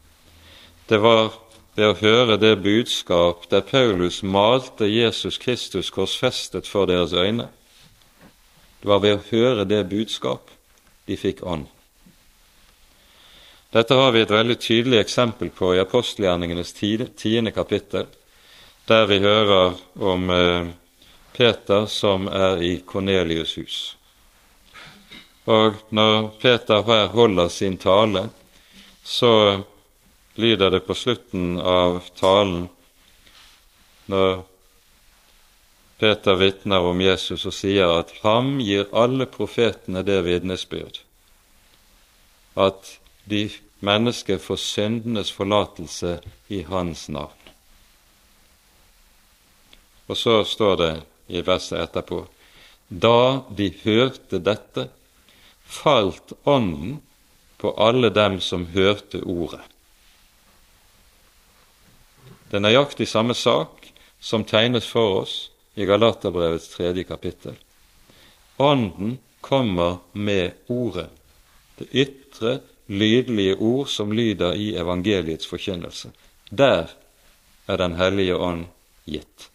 [0.92, 1.32] Det var
[1.76, 7.48] ved å høre det budskap der Paulus malte Jesus Kristus korsfestet for deres øyne.
[8.82, 10.52] Det var ved å høre det budskap
[11.08, 11.70] de fikk ånd.
[13.72, 18.10] Dette har vi et veldig tydelig eksempel på i apostelgjerningenes tiende kapittel,
[18.88, 20.72] der vi hører om eh,
[21.32, 23.78] Peter som er i Kornelius' hus.
[25.48, 28.28] Og når Peter her holder sin tale,
[29.04, 29.64] så
[30.36, 32.70] lyder det på slutten av talen
[34.12, 34.44] når
[36.02, 40.98] Peter vitner om Jesus og sier at ham gir alle profetene det vitnesbyrd,
[42.58, 42.96] at
[43.30, 43.44] de
[43.86, 46.18] mennesker får syndenes forlatelse
[46.50, 47.38] i hans navn.
[50.10, 50.94] Og så står det
[51.32, 52.24] i verset etterpå
[52.92, 54.90] da de hørte dette,
[55.64, 56.98] falt Ånden
[57.62, 59.71] på alle dem som hørte ordet.
[62.52, 63.86] Det er nøyaktig samme sak
[64.20, 65.36] som tegnes for oss
[65.80, 67.56] i Galaterbrevets tredje kapittel.
[68.60, 71.08] Ånden kommer med ordet,
[71.80, 72.58] det ytre,
[72.92, 76.12] lydlige ord som lyder i evangeliets forkynnelse.
[76.52, 76.92] Der
[77.68, 78.66] er Den hellige ånd
[79.08, 79.48] gitt.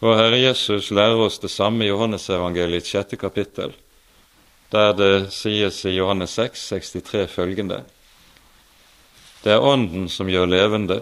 [0.00, 3.76] Vår Herre Jesus lærer oss det samme i Johannesevangeliets sjette kapittel,
[4.72, 7.84] der det sies i Johannes 6, 63 følgende
[9.42, 11.00] Det er Ånden som gjør levende,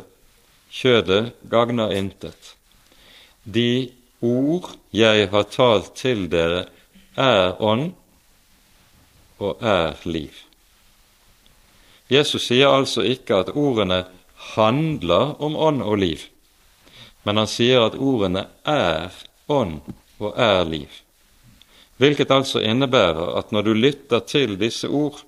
[0.70, 2.55] kjødet gagner intet.
[3.44, 6.66] De ord jeg har talt til dere,
[7.18, 7.90] er ånd
[9.42, 10.35] og er liv.
[12.09, 14.05] Jesus sier altså ikke at ordene
[14.55, 16.22] handler om ånd og liv,
[17.27, 19.11] men han sier at ordene er
[19.51, 19.81] ånd
[20.22, 20.88] og er liv.
[21.98, 25.18] Hvilket altså innebærer at når du lytter til disse ord,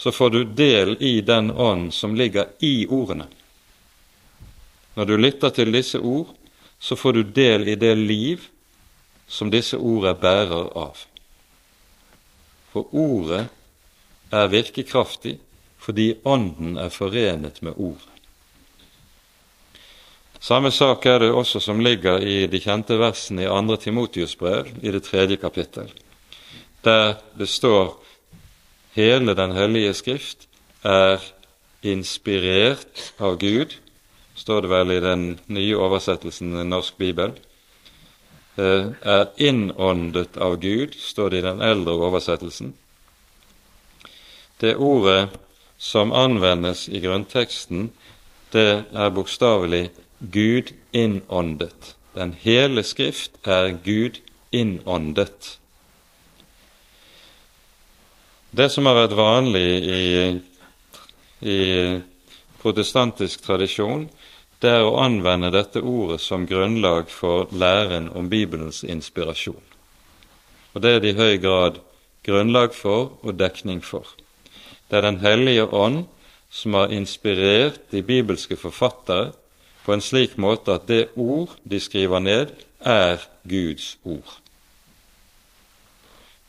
[0.00, 3.26] så får du del i den ånd som ligger i ordene.
[4.96, 6.30] Når du lytter til disse ord,
[6.80, 8.46] så får du del i det liv
[9.28, 11.04] som disse ord er bærer av.
[12.72, 13.44] For ordet
[14.32, 15.36] er virkekraftig
[15.80, 18.08] fordi Ånden er forenet med ordet.
[20.40, 23.76] Samme sak er det også som ligger i de kjente versene i 2.
[23.84, 25.92] Timotius brev, i det tredje kapittel,
[26.84, 27.98] der det står
[28.94, 30.48] hele Den hellige skrift
[30.84, 31.20] er
[31.82, 33.76] inspirert av Gud,
[34.34, 37.32] står det vel i den nye oversettelsen i Norsk bibel.
[38.56, 42.74] Eh, er innåndet av Gud, står det i den eldre oversettelsen.
[44.60, 45.30] Det ordet
[45.78, 47.90] som anvendes i grunnteksten,
[48.52, 51.94] det er bokstavelig Gud innåndet.
[52.14, 54.20] Den hele Skrift er Gud
[54.52, 55.56] innåndet.
[58.50, 60.06] Det som har vært vanlig i,
[61.46, 61.58] i
[62.58, 64.08] protestantisk tradisjon,
[64.60, 69.62] det er å anvende dette ordet som grunnlag for læren om Bibelens inspirasjon.
[70.74, 71.78] Og det er det i høy grad
[72.26, 74.04] grunnlag for og dekning for.
[74.90, 76.04] Det er Den hellige ånd
[76.50, 79.30] som har inspirert de bibelske forfattere
[79.84, 82.50] på en slik måte at det ord de skriver ned,
[82.82, 84.40] er Guds ord.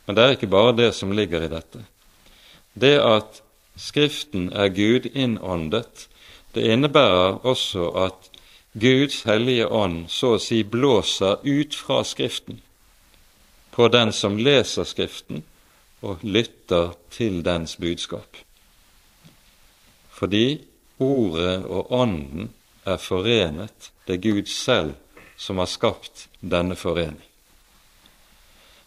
[0.06, 1.86] Men det er ikke bare det som ligger i dette.
[2.74, 3.42] Det at
[3.78, 6.08] Skriften er Gud innåndet,
[6.56, 8.28] det innebærer også at
[8.74, 12.60] Guds hellige ånd så å si blåser ut fra Skriften
[13.72, 15.44] på den som leser Skriften
[16.02, 18.38] og lytter til dens budskap.
[20.12, 20.62] Fordi
[21.02, 22.52] Ordet og Ånden
[22.86, 24.94] er forenet, det er Gud selv
[25.38, 27.31] som har skapt denne forening.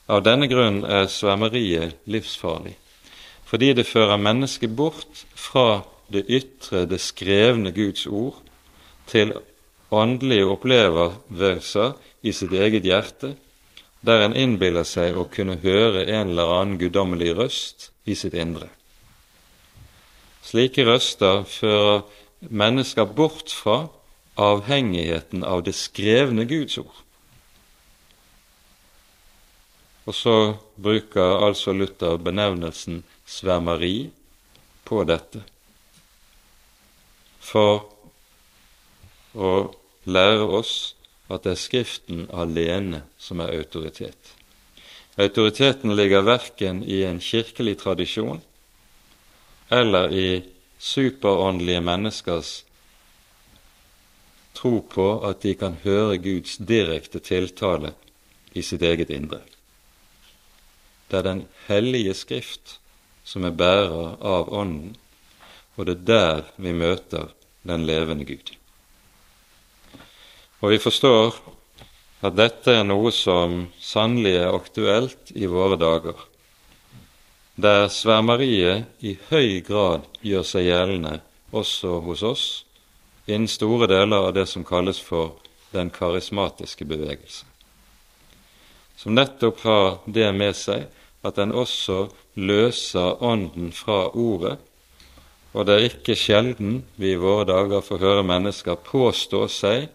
[0.07, 2.75] Av denne grunn er svømmeriet livsfarlig,
[3.49, 8.37] fordi det fører mennesket bort fra det ytre, det skrevne Guds ord,
[9.09, 9.33] til
[9.95, 13.35] åndelige opplevelser i sitt eget hjerte,
[14.05, 18.69] der en innbiller seg å kunne høre en eller annen guddommelig røst i sitt indre.
[20.45, 22.05] Slike røster fører
[22.53, 23.87] mennesker bort fra
[24.37, 27.04] avhengigheten av det skrevne Guds ord.
[30.05, 34.11] Og så bruker altså Luther benevnelsen svermeri
[34.85, 35.41] på dette
[37.45, 37.87] for
[39.35, 39.53] å
[40.05, 40.75] lære oss
[41.33, 44.35] at det er Skriften alene som er autoritet.
[45.17, 48.43] Autoriteten ligger verken i en kirkelig tradisjon
[49.73, 50.29] eller i
[50.79, 52.53] superåndelige menneskers
[54.55, 57.95] tro på at de kan høre Guds direkte tiltale
[58.55, 59.41] i sitt eget indre.
[61.15, 62.81] Det er Den hellige Skrift
[63.23, 64.97] som er bærer av Ånden,
[65.79, 67.29] og det er der vi møter
[67.63, 68.51] den levende Gud.
[70.59, 71.37] Og vi forstår
[72.27, 76.19] at dette er noe som sannelig er aktuelt i våre dager,
[77.55, 81.21] der svermeriet i høy grad gjør seg gjeldende
[81.55, 82.49] også hos oss
[83.31, 85.37] innen store deler av det som kalles for
[85.71, 87.47] den karismatiske bevegelse,
[88.99, 90.91] som nettopp har det med seg
[91.25, 92.07] at den også
[92.37, 94.59] løser Ånden fra Ordet
[95.55, 99.87] og det er ikke sjelden vi i våre dager får høre mennesker påstå seg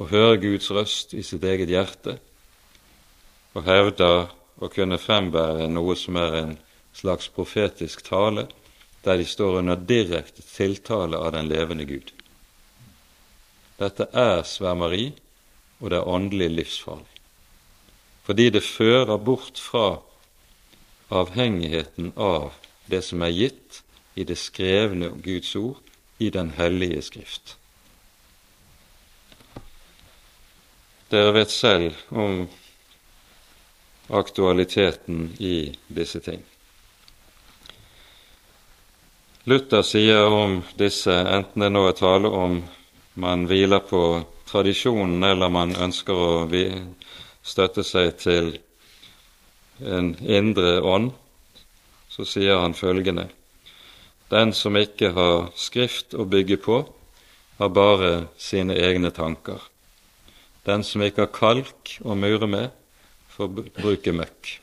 [0.00, 2.16] å høre Guds røst i sitt eget hjerte,
[3.54, 6.56] og hevder å kunne frembære noe som er en
[6.98, 8.48] slags profetisk tale,
[9.06, 12.10] der de står under direkte tiltale av den levende Gud.
[13.78, 15.12] Dette er svermeri,
[15.78, 17.20] og det er åndelig livsfarlig,
[18.26, 20.00] fordi det fører bort fra
[21.12, 22.52] avhengigheten av
[22.86, 23.82] det som er gitt,
[24.14, 25.80] i det skrevne Guds ord
[26.18, 27.56] i Den hellige Skrift.
[31.08, 32.46] Dere vet selv om
[34.08, 36.42] aktualiteten i disse ting.
[39.44, 42.60] Luther sier om disse, enten det nå er tale om
[43.14, 44.02] man hviler på
[44.46, 46.34] tradisjonen eller man ønsker å
[47.42, 48.52] støtte seg til
[49.86, 51.12] en indre ånd,
[52.12, 53.28] så sier han følgende
[54.32, 56.78] den som ikke har Skrift å bygge på,
[57.58, 59.60] har bare sine egne tanker.
[60.64, 62.70] Den som ikke har kalk å mure med,
[63.34, 64.54] får bruke møkk.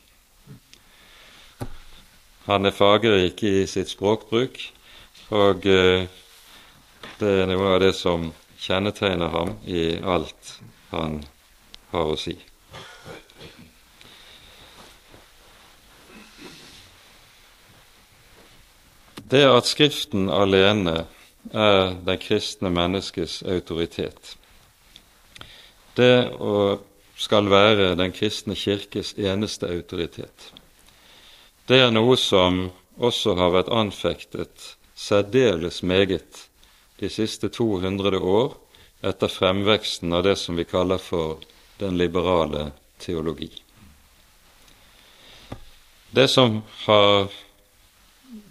[2.48, 4.58] Han er fargerik i sitt språkbruk,
[5.30, 6.08] og eh,
[7.20, 10.56] det er noe av det som kjennetegner ham i alt
[10.90, 11.20] han
[11.94, 12.34] har å si.
[19.30, 21.04] Det at Skriften alene
[21.54, 24.36] er det kristne menneskets autoritet.
[25.96, 26.30] Det
[27.20, 30.52] skal være den kristne kirkes eneste autoritet.
[31.68, 36.46] Det er noe som også har vært anfektet særdeles meget
[37.00, 38.56] de siste 200 år
[39.06, 41.40] etter fremveksten av det som vi kaller for
[41.80, 42.70] den liberale
[43.00, 43.48] teologi.
[46.10, 47.30] Det som har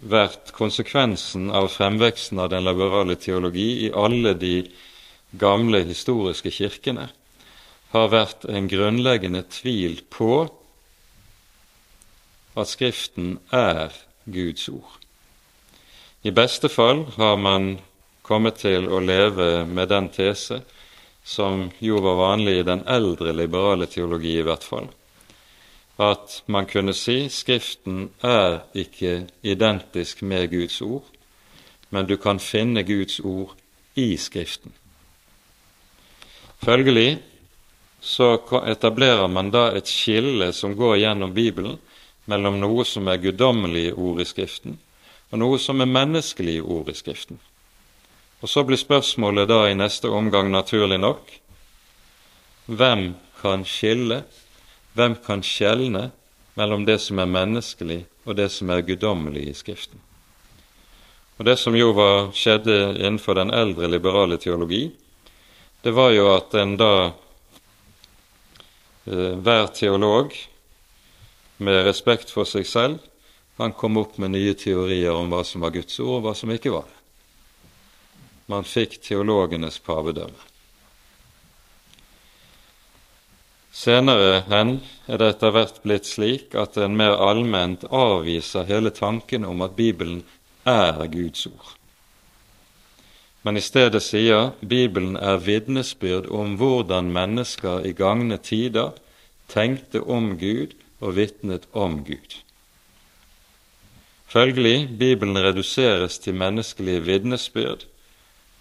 [0.00, 4.64] vært konsekvensen av fremveksten av den liberale teologi i alle de
[5.40, 7.08] gamle historiske kirkene,
[7.90, 10.34] har vært en grunnleggende tvil på
[12.58, 13.94] at Skriften er
[14.30, 14.98] Guds ord.
[16.22, 17.78] I beste fall har man
[18.26, 20.60] kommet til å leve med den tese
[21.24, 24.90] som jo var vanlig i den eldre liberale teologi i hvert fall,
[26.00, 31.04] at man kunne si Skriften er ikke identisk med Guds ord,
[31.90, 33.52] men du kan finne Guds ord
[33.94, 34.72] i Skriften.
[36.64, 37.18] Følgelig
[38.00, 41.76] så etablerer man da et skille som går gjennom Bibelen,
[42.24, 44.78] mellom noe som er guddommelige ord i Skriften,
[45.30, 47.40] og noe som er menneskelige ord i Skriften.
[48.40, 51.28] Og Så blir spørsmålet da i neste omgang naturlig nok
[52.66, 53.10] hvem
[53.42, 54.22] kan skille
[54.94, 56.10] hvem kan skjelne
[56.58, 60.00] mellom det som er menneskelig, og det som er guddommelig i Skriften?
[61.38, 64.90] Og Det som jo var, skjedde innenfor den eldre liberale teologi,
[65.82, 67.12] det var jo at en da
[69.08, 70.36] eh, hver teolog
[71.56, 72.98] med respekt for seg selv
[73.60, 76.52] han kom opp med nye teorier om hva som var Guds ord, og hva som
[76.52, 77.00] ikke var det.
[78.48, 80.49] Man fikk teologenes pavedømme.
[83.72, 89.46] Senere hen er det etter hvert blitt slik at en mer allment avviser hele tanken
[89.46, 90.24] om at Bibelen
[90.66, 91.76] er Guds ord,
[93.46, 98.98] men i stedet sier Bibelen er vitnesbyrd om hvordan mennesker i gagne tider
[99.48, 102.42] tenkte om Gud og vitnet om Gud.
[104.30, 107.86] Følgelig, Bibelen reduseres til menneskelige vitnesbyrd,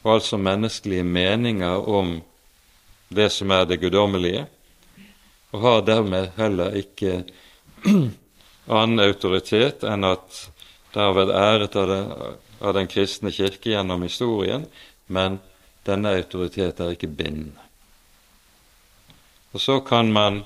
[0.04, 2.22] og altså menneskelige meninger om
[3.10, 4.48] det som er det guddommelige,
[5.52, 7.24] og har dermed heller ikke
[8.80, 10.44] annen autoritet enn at
[10.94, 12.02] det har vært æret av, det,
[12.66, 14.66] av den kristne kirke gjennom historien,
[15.08, 15.40] men
[15.88, 17.66] denne autoritet er ikke bindende.
[19.54, 20.44] Og så kan man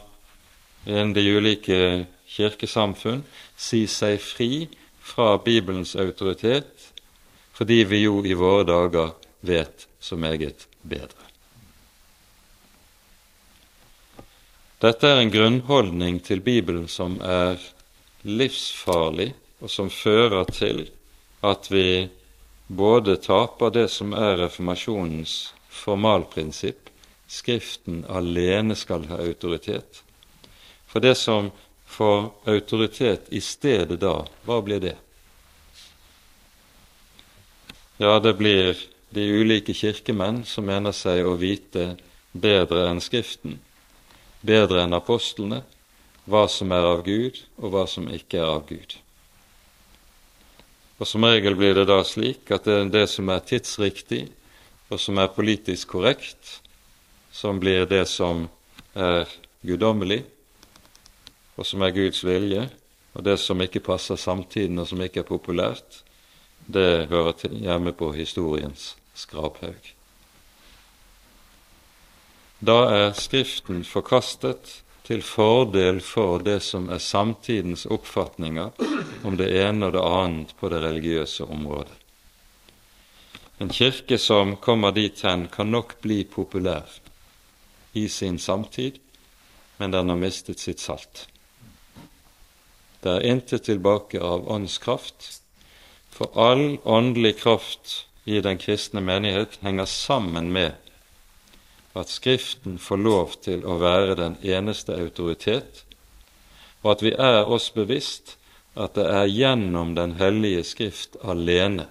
[0.85, 1.79] innen de ulike
[2.35, 3.23] kirkesamfunn
[3.59, 4.67] si seg fri
[5.03, 6.91] fra Bibelens autoritet,
[7.53, 11.22] fordi vi jo i våre dager vet så meget bedre.
[14.83, 17.61] Dette er en grunnholdning til Bibelen som er
[18.27, 19.29] livsfarlig,
[19.63, 20.81] og som fører til
[21.39, 22.09] at vi
[22.67, 26.89] både taper det som er reformasjonens formalprinsipp,
[27.33, 30.03] Skriften alene skal ha autoritet.
[30.85, 31.47] For det som
[31.87, 34.97] får autoritet i stedet da, hva blir det?
[38.03, 38.75] Ja, det blir
[39.15, 41.93] de ulike kirkemenn som mener seg å vite
[42.35, 43.61] bedre enn Skriften,
[44.43, 45.63] bedre enn apostlene,
[46.27, 48.97] hva som er av Gud, og hva som ikke er av Gud.
[50.99, 54.27] Og Som regel blir det da slik at det er det som er tidsriktig,
[54.91, 56.59] og som er politisk korrekt,
[57.31, 58.45] som blir det som
[58.93, 59.27] er
[59.65, 60.21] guddommelig,
[61.57, 62.67] og som er Guds vilje,
[63.13, 66.03] og det som ikke passer samtiden, og som ikke er populært,
[66.65, 69.93] det hører hjemme på historiens skraphaug.
[72.63, 74.69] Da er Skriften forkastet
[75.03, 78.69] til fordel for det som er samtidens oppfatninger
[79.27, 81.97] om det ene og det annet på det religiøse området.
[83.59, 86.87] En kirke som kommer dit hen, kan nok bli populær
[87.99, 89.01] i sin samtid,
[89.77, 91.25] men den har mistet sitt salt.
[93.03, 95.41] Det er intet tilbake av åndskraft,
[96.15, 100.79] for all åndelig kraft i den kristne menighet henger sammen med
[101.93, 105.83] at Skriften får lov til å være den eneste autoritet,
[106.81, 108.37] og at vi er oss bevisst
[108.73, 111.85] at det er gjennom Den hellige Skrift alene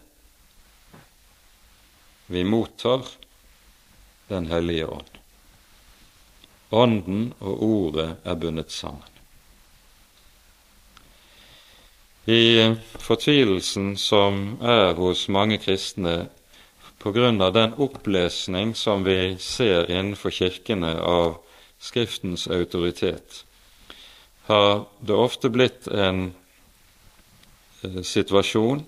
[2.33, 3.07] vi mottar
[4.29, 5.19] Den hellige ånd.
[6.71, 9.09] Ånden og Ordet er bundet sammen.
[12.25, 12.73] I
[13.03, 16.31] fortvilelsen som er hos mange kristne
[17.05, 21.37] av den opplesning som vi ser innenfor kirkene av
[21.83, 23.45] Skriftens autoritet,
[24.47, 26.33] har det ofte blitt en
[27.83, 28.85] eh, situasjon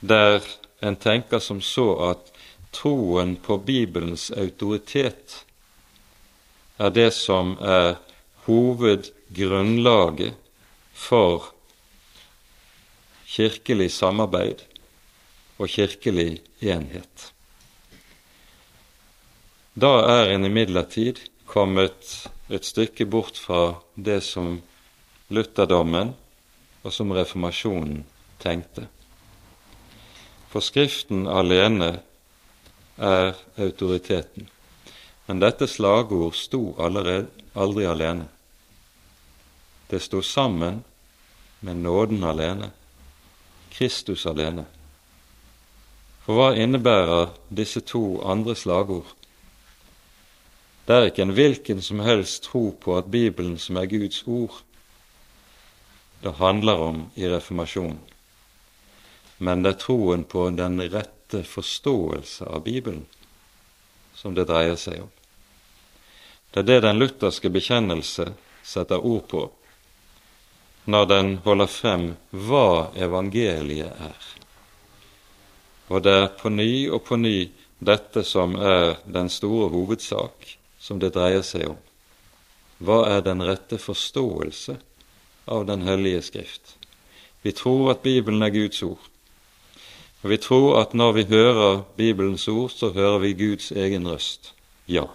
[0.00, 0.40] der
[0.80, 2.32] en tenker som så at
[2.72, 5.44] troen på Bibelens autoritet
[6.80, 7.96] er det som er
[8.46, 10.32] hovedgrunnlaget
[10.96, 11.52] for
[13.28, 14.64] kirkelig samarbeid
[15.58, 17.30] og kirkelig enhet.
[19.76, 24.60] Da er en imidlertid kommet et stykke bort fra det som
[25.28, 26.14] lutherdommen
[26.82, 28.04] og som reformasjonen
[28.40, 28.86] tenkte.
[30.48, 31.98] For Skriften alene
[32.96, 34.48] er autoriteten.
[35.26, 38.28] Men dette slagord sto allerede, aldri alene.
[39.90, 40.84] Det sto sammen
[41.60, 42.70] med nåden alene,
[43.74, 44.64] Kristus alene.
[46.26, 49.12] For hva innebærer disse to andre slagord?
[50.86, 54.62] Det er ikke en hvilken som helst tro på at Bibelen som er Guds ord,
[56.22, 58.00] det handler om i reformasjonen,
[59.38, 63.04] men det er troen på den rette forståelse av Bibelen
[64.16, 65.12] som det dreier seg om.
[66.50, 68.32] Det er det den lutherske bekjennelse
[68.66, 69.44] setter ord på
[70.86, 74.35] når den holder frem hva evangeliet er.
[75.88, 80.98] Og det er på ny og på ny dette som er den store hovedsak som
[81.02, 81.78] det dreier seg om.
[82.82, 84.76] Hva er den rette forståelse
[85.46, 86.76] av Den hellige Skrift?
[87.42, 89.00] Vi tror at Bibelen er Guds ord.
[90.22, 94.52] Og vi tror at når vi hører Bibelens ord, så hører vi Guds egen røst.
[94.88, 95.06] Ja.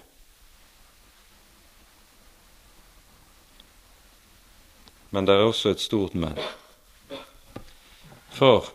[5.12, 6.40] Men det er også et stort men.
[8.32, 8.72] For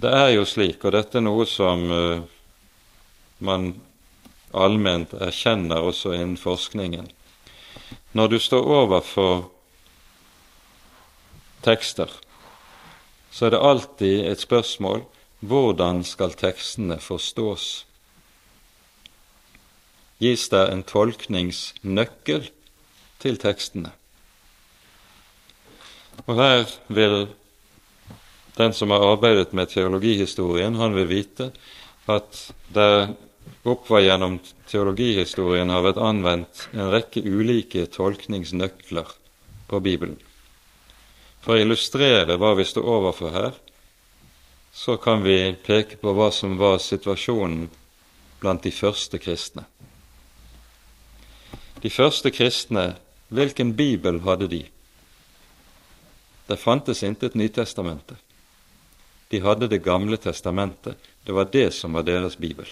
[0.00, 2.22] det er jo slik, og dette er noe som uh,
[3.44, 3.72] man
[4.56, 7.10] allment erkjenner også innen forskningen
[8.12, 9.44] Når du står overfor
[11.62, 12.10] tekster,
[13.30, 15.04] så er det alltid et spørsmål
[15.40, 17.86] hvordan skal tekstene forstås?
[20.20, 22.50] Gis det en tolkningsnøkkel
[23.22, 23.92] til tekstene?
[26.26, 27.28] Og her vil
[28.56, 31.50] den som har arbeidet med teologihistorien, han vil vite
[32.10, 32.40] at
[32.74, 33.14] det
[33.62, 34.38] oppover gjennom
[34.70, 39.14] teologihistorien har vært anvendt en rekke ulike tolkningsnøkler
[39.70, 40.18] på Bibelen.
[41.40, 43.52] For å illustrere hva vi står overfor her,
[44.72, 47.68] så kan vi peke på hva som var situasjonen
[48.40, 49.64] blant de første kristne.
[51.80, 52.94] De første kristne,
[53.32, 54.64] hvilken bibel hadde de?
[56.46, 58.18] Det fantes intet Nytestamentet.
[59.30, 60.96] De hadde Det gamle testamentet.
[61.24, 62.66] Det var det som var deres bibel.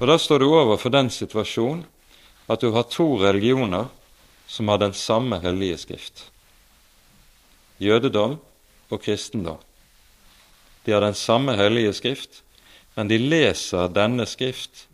[0.00, 1.84] Og Da står du overfor den situasjonen
[2.48, 3.86] at du har to religioner
[4.46, 6.30] som har den samme hellige skrift.
[7.78, 8.38] Jødedom
[8.90, 9.58] og kristendom.
[10.84, 12.42] De har den samme hellige skrift,
[12.94, 14.86] men de leser denne skrift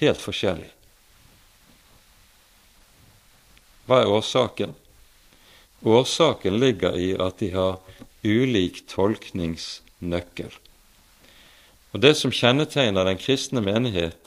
[0.00, 0.70] helt forskjellig.
[3.86, 4.74] Hva er årsaken?
[5.84, 7.78] Årsaken ligger i at de har
[8.24, 10.50] ulik tolkningsnøkkel.
[11.94, 14.18] Og Det som kjennetegner den kristne menighet,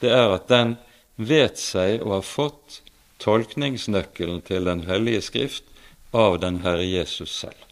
[0.00, 0.76] det er at den
[1.16, 2.80] vet seg å ha fått
[3.22, 5.64] tolkningsnøkkelen til Den hellige skrift
[6.12, 7.62] av den Herre Jesus selv.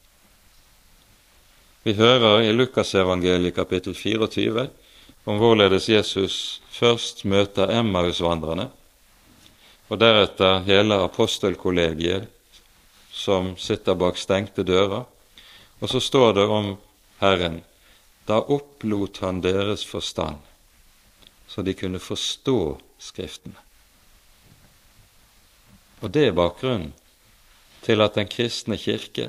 [1.84, 4.68] Vi hører i Lukasevangeliet kapittel 24
[5.24, 8.70] om hvorledes Jesus først møter Emmausvandrerne,
[9.92, 12.28] og deretter hele apostelkollegiet
[13.12, 15.04] som sitter bak stengte dører.
[15.84, 16.74] Og så står det om
[17.20, 17.58] Herren
[18.24, 20.38] da opplot han deres forstand,
[21.46, 23.58] så de kunne forstå Skriftene.
[26.00, 26.94] Og det er bakgrunnen
[27.84, 29.26] til at den kristne kirke,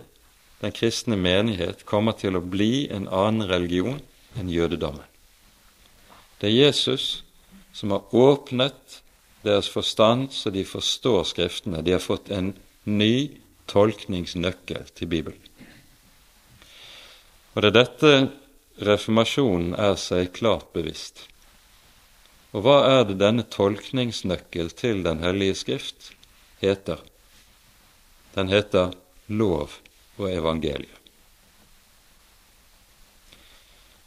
[0.62, 4.00] den kristne menighet, kommer til å bli en annen religion
[4.40, 5.04] enn jødedommen.
[6.40, 7.26] Det er Jesus
[7.76, 9.02] som har åpnet
[9.44, 11.84] deres forstand så de forstår Skriftene.
[11.84, 12.54] De har fått en
[12.88, 15.45] ny tolkningsnøkkel til Bibelen.
[17.56, 18.12] Og det er dette
[18.84, 21.24] reformasjonen er seg klart bevisst.
[22.52, 26.12] Og hva er det denne tolkningsnøkkel til Den hellige skrift
[26.60, 27.00] heter?
[28.36, 28.92] Den heter
[29.28, 29.80] lov
[30.18, 31.02] og evangelium.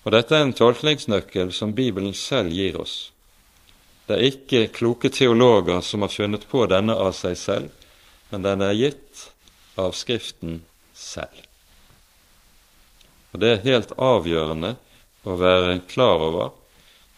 [0.05, 3.11] Og Dette er en tolkningsnøkkel som Bibelen selv gir oss.
[4.09, 7.69] Det er ikke kloke teologer som har funnet på denne av seg selv,
[8.31, 9.29] men den er gitt
[9.77, 10.63] av Skriften
[10.97, 11.48] selv.
[13.33, 14.77] Og Det er helt avgjørende
[15.29, 16.51] å være klar over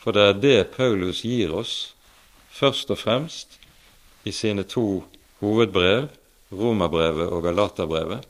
[0.01, 1.93] for det er det Paulus gir oss
[2.57, 3.59] først og fremst
[4.25, 5.03] i sine to
[5.41, 6.09] hovedbrev,
[6.51, 8.25] Romerbrevet og Galaterbrevet.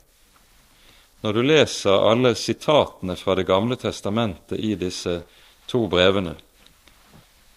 [1.23, 5.21] Når du leser alle sitatene fra Det gamle testamentet i disse
[5.67, 6.35] to brevene,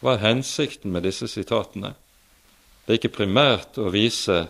[0.01, 1.95] hva er hensikten med disse sitatene?
[2.85, 4.45] Det er ikke primært å vise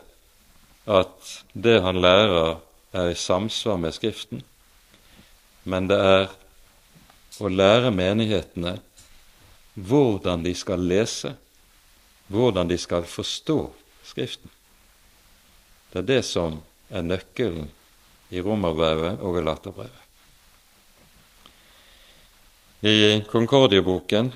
[0.84, 2.58] at det han lærer,
[2.94, 4.44] er i samsvar med Skriften,
[5.64, 6.26] men det er
[7.40, 8.76] å lære menighetene
[9.74, 11.34] hvordan de skal lese,
[12.30, 13.58] hvordan de skal forstå
[14.04, 14.50] Skriften.
[15.92, 16.58] Det er det som
[16.92, 17.70] er nøkkelen
[18.34, 20.02] i Romerbrevet og Galaterbrevet.
[22.84, 24.28] I Konkordieboken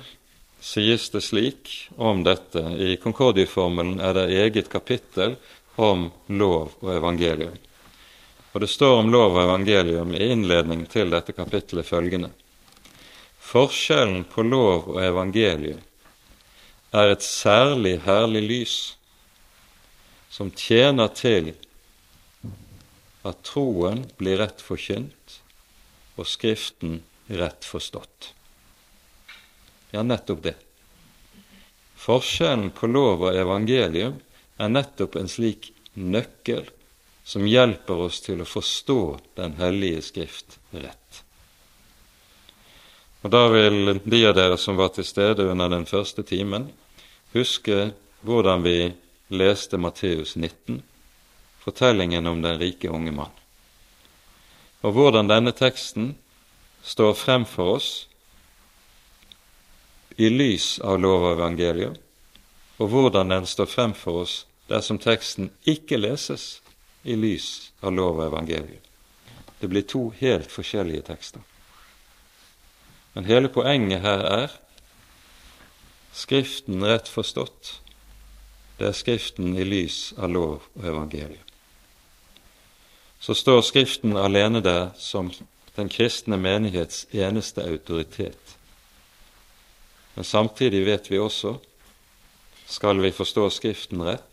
[0.57, 1.69] sies det slik
[2.01, 2.63] om dette.
[2.81, 5.37] I Konkordieformelen er det eget kapittel
[5.77, 7.53] om lov og evangelium.
[8.51, 12.31] Og det står om lov og evangelium i innledning til dette kapittelet følgende.
[13.49, 15.81] Forskjellen på lov og evangelium
[16.93, 18.77] er et særlig herlig lys
[20.33, 21.51] som tjener til
[23.25, 25.39] at troen blir rett forkynt
[26.17, 28.33] og Skriften rett forstått.
[29.93, 30.55] Ja, nettopp det.
[31.99, 34.19] Forskjellen på lov og evangelium
[34.57, 36.67] er nettopp en slik nøkkel
[37.29, 39.01] som hjelper oss til å forstå
[39.37, 41.19] Den hellige Skrift rett.
[43.21, 46.71] Og Da vil de av dere som var til stede under den første timen,
[47.35, 47.91] huske
[48.25, 48.95] hvordan vi
[49.29, 50.79] leste Matteus 19,
[51.61, 53.35] fortellingen om den rike unge mann,
[54.81, 56.15] og hvordan denne teksten
[56.81, 57.91] står frem for oss
[60.17, 61.93] i lys av lov og evangelium,
[62.79, 64.39] og hvordan den står frem for oss
[64.71, 66.57] dersom teksten ikke leses
[67.03, 68.83] i lys av lov og evangelium.
[69.59, 71.43] Det blir to helt forskjellige tekster.
[73.13, 74.57] Men hele poenget her er
[76.13, 77.79] Skriften rett forstått.
[78.79, 81.45] Det er Skriften i lys av lov og evangelium.
[83.19, 85.31] Så står Skriften alene der som
[85.75, 88.55] den kristne menighets eneste autoritet.
[90.15, 91.57] Men samtidig vet vi også
[92.67, 94.28] skal vi forstå Skriften rett,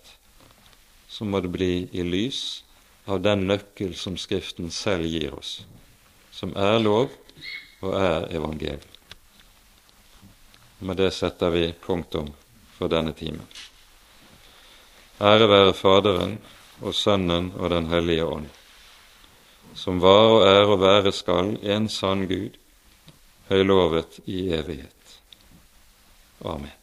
[1.17, 2.41] så må det bli i lys
[3.09, 5.63] av den nøkkel som Skriften selv gir oss,
[6.29, 7.09] som er lov
[7.81, 8.85] og er evangeliet.
[10.85, 12.29] Med det setter vi punktum
[12.77, 13.49] for denne timen.
[15.17, 16.37] Ære være Faderen
[16.85, 18.53] og Sønnen og Den hellige ånd,
[19.73, 22.61] som var og er og være skal en sann Gud,
[23.49, 25.21] høylovet i evighet.
[26.45, 26.76] Amen.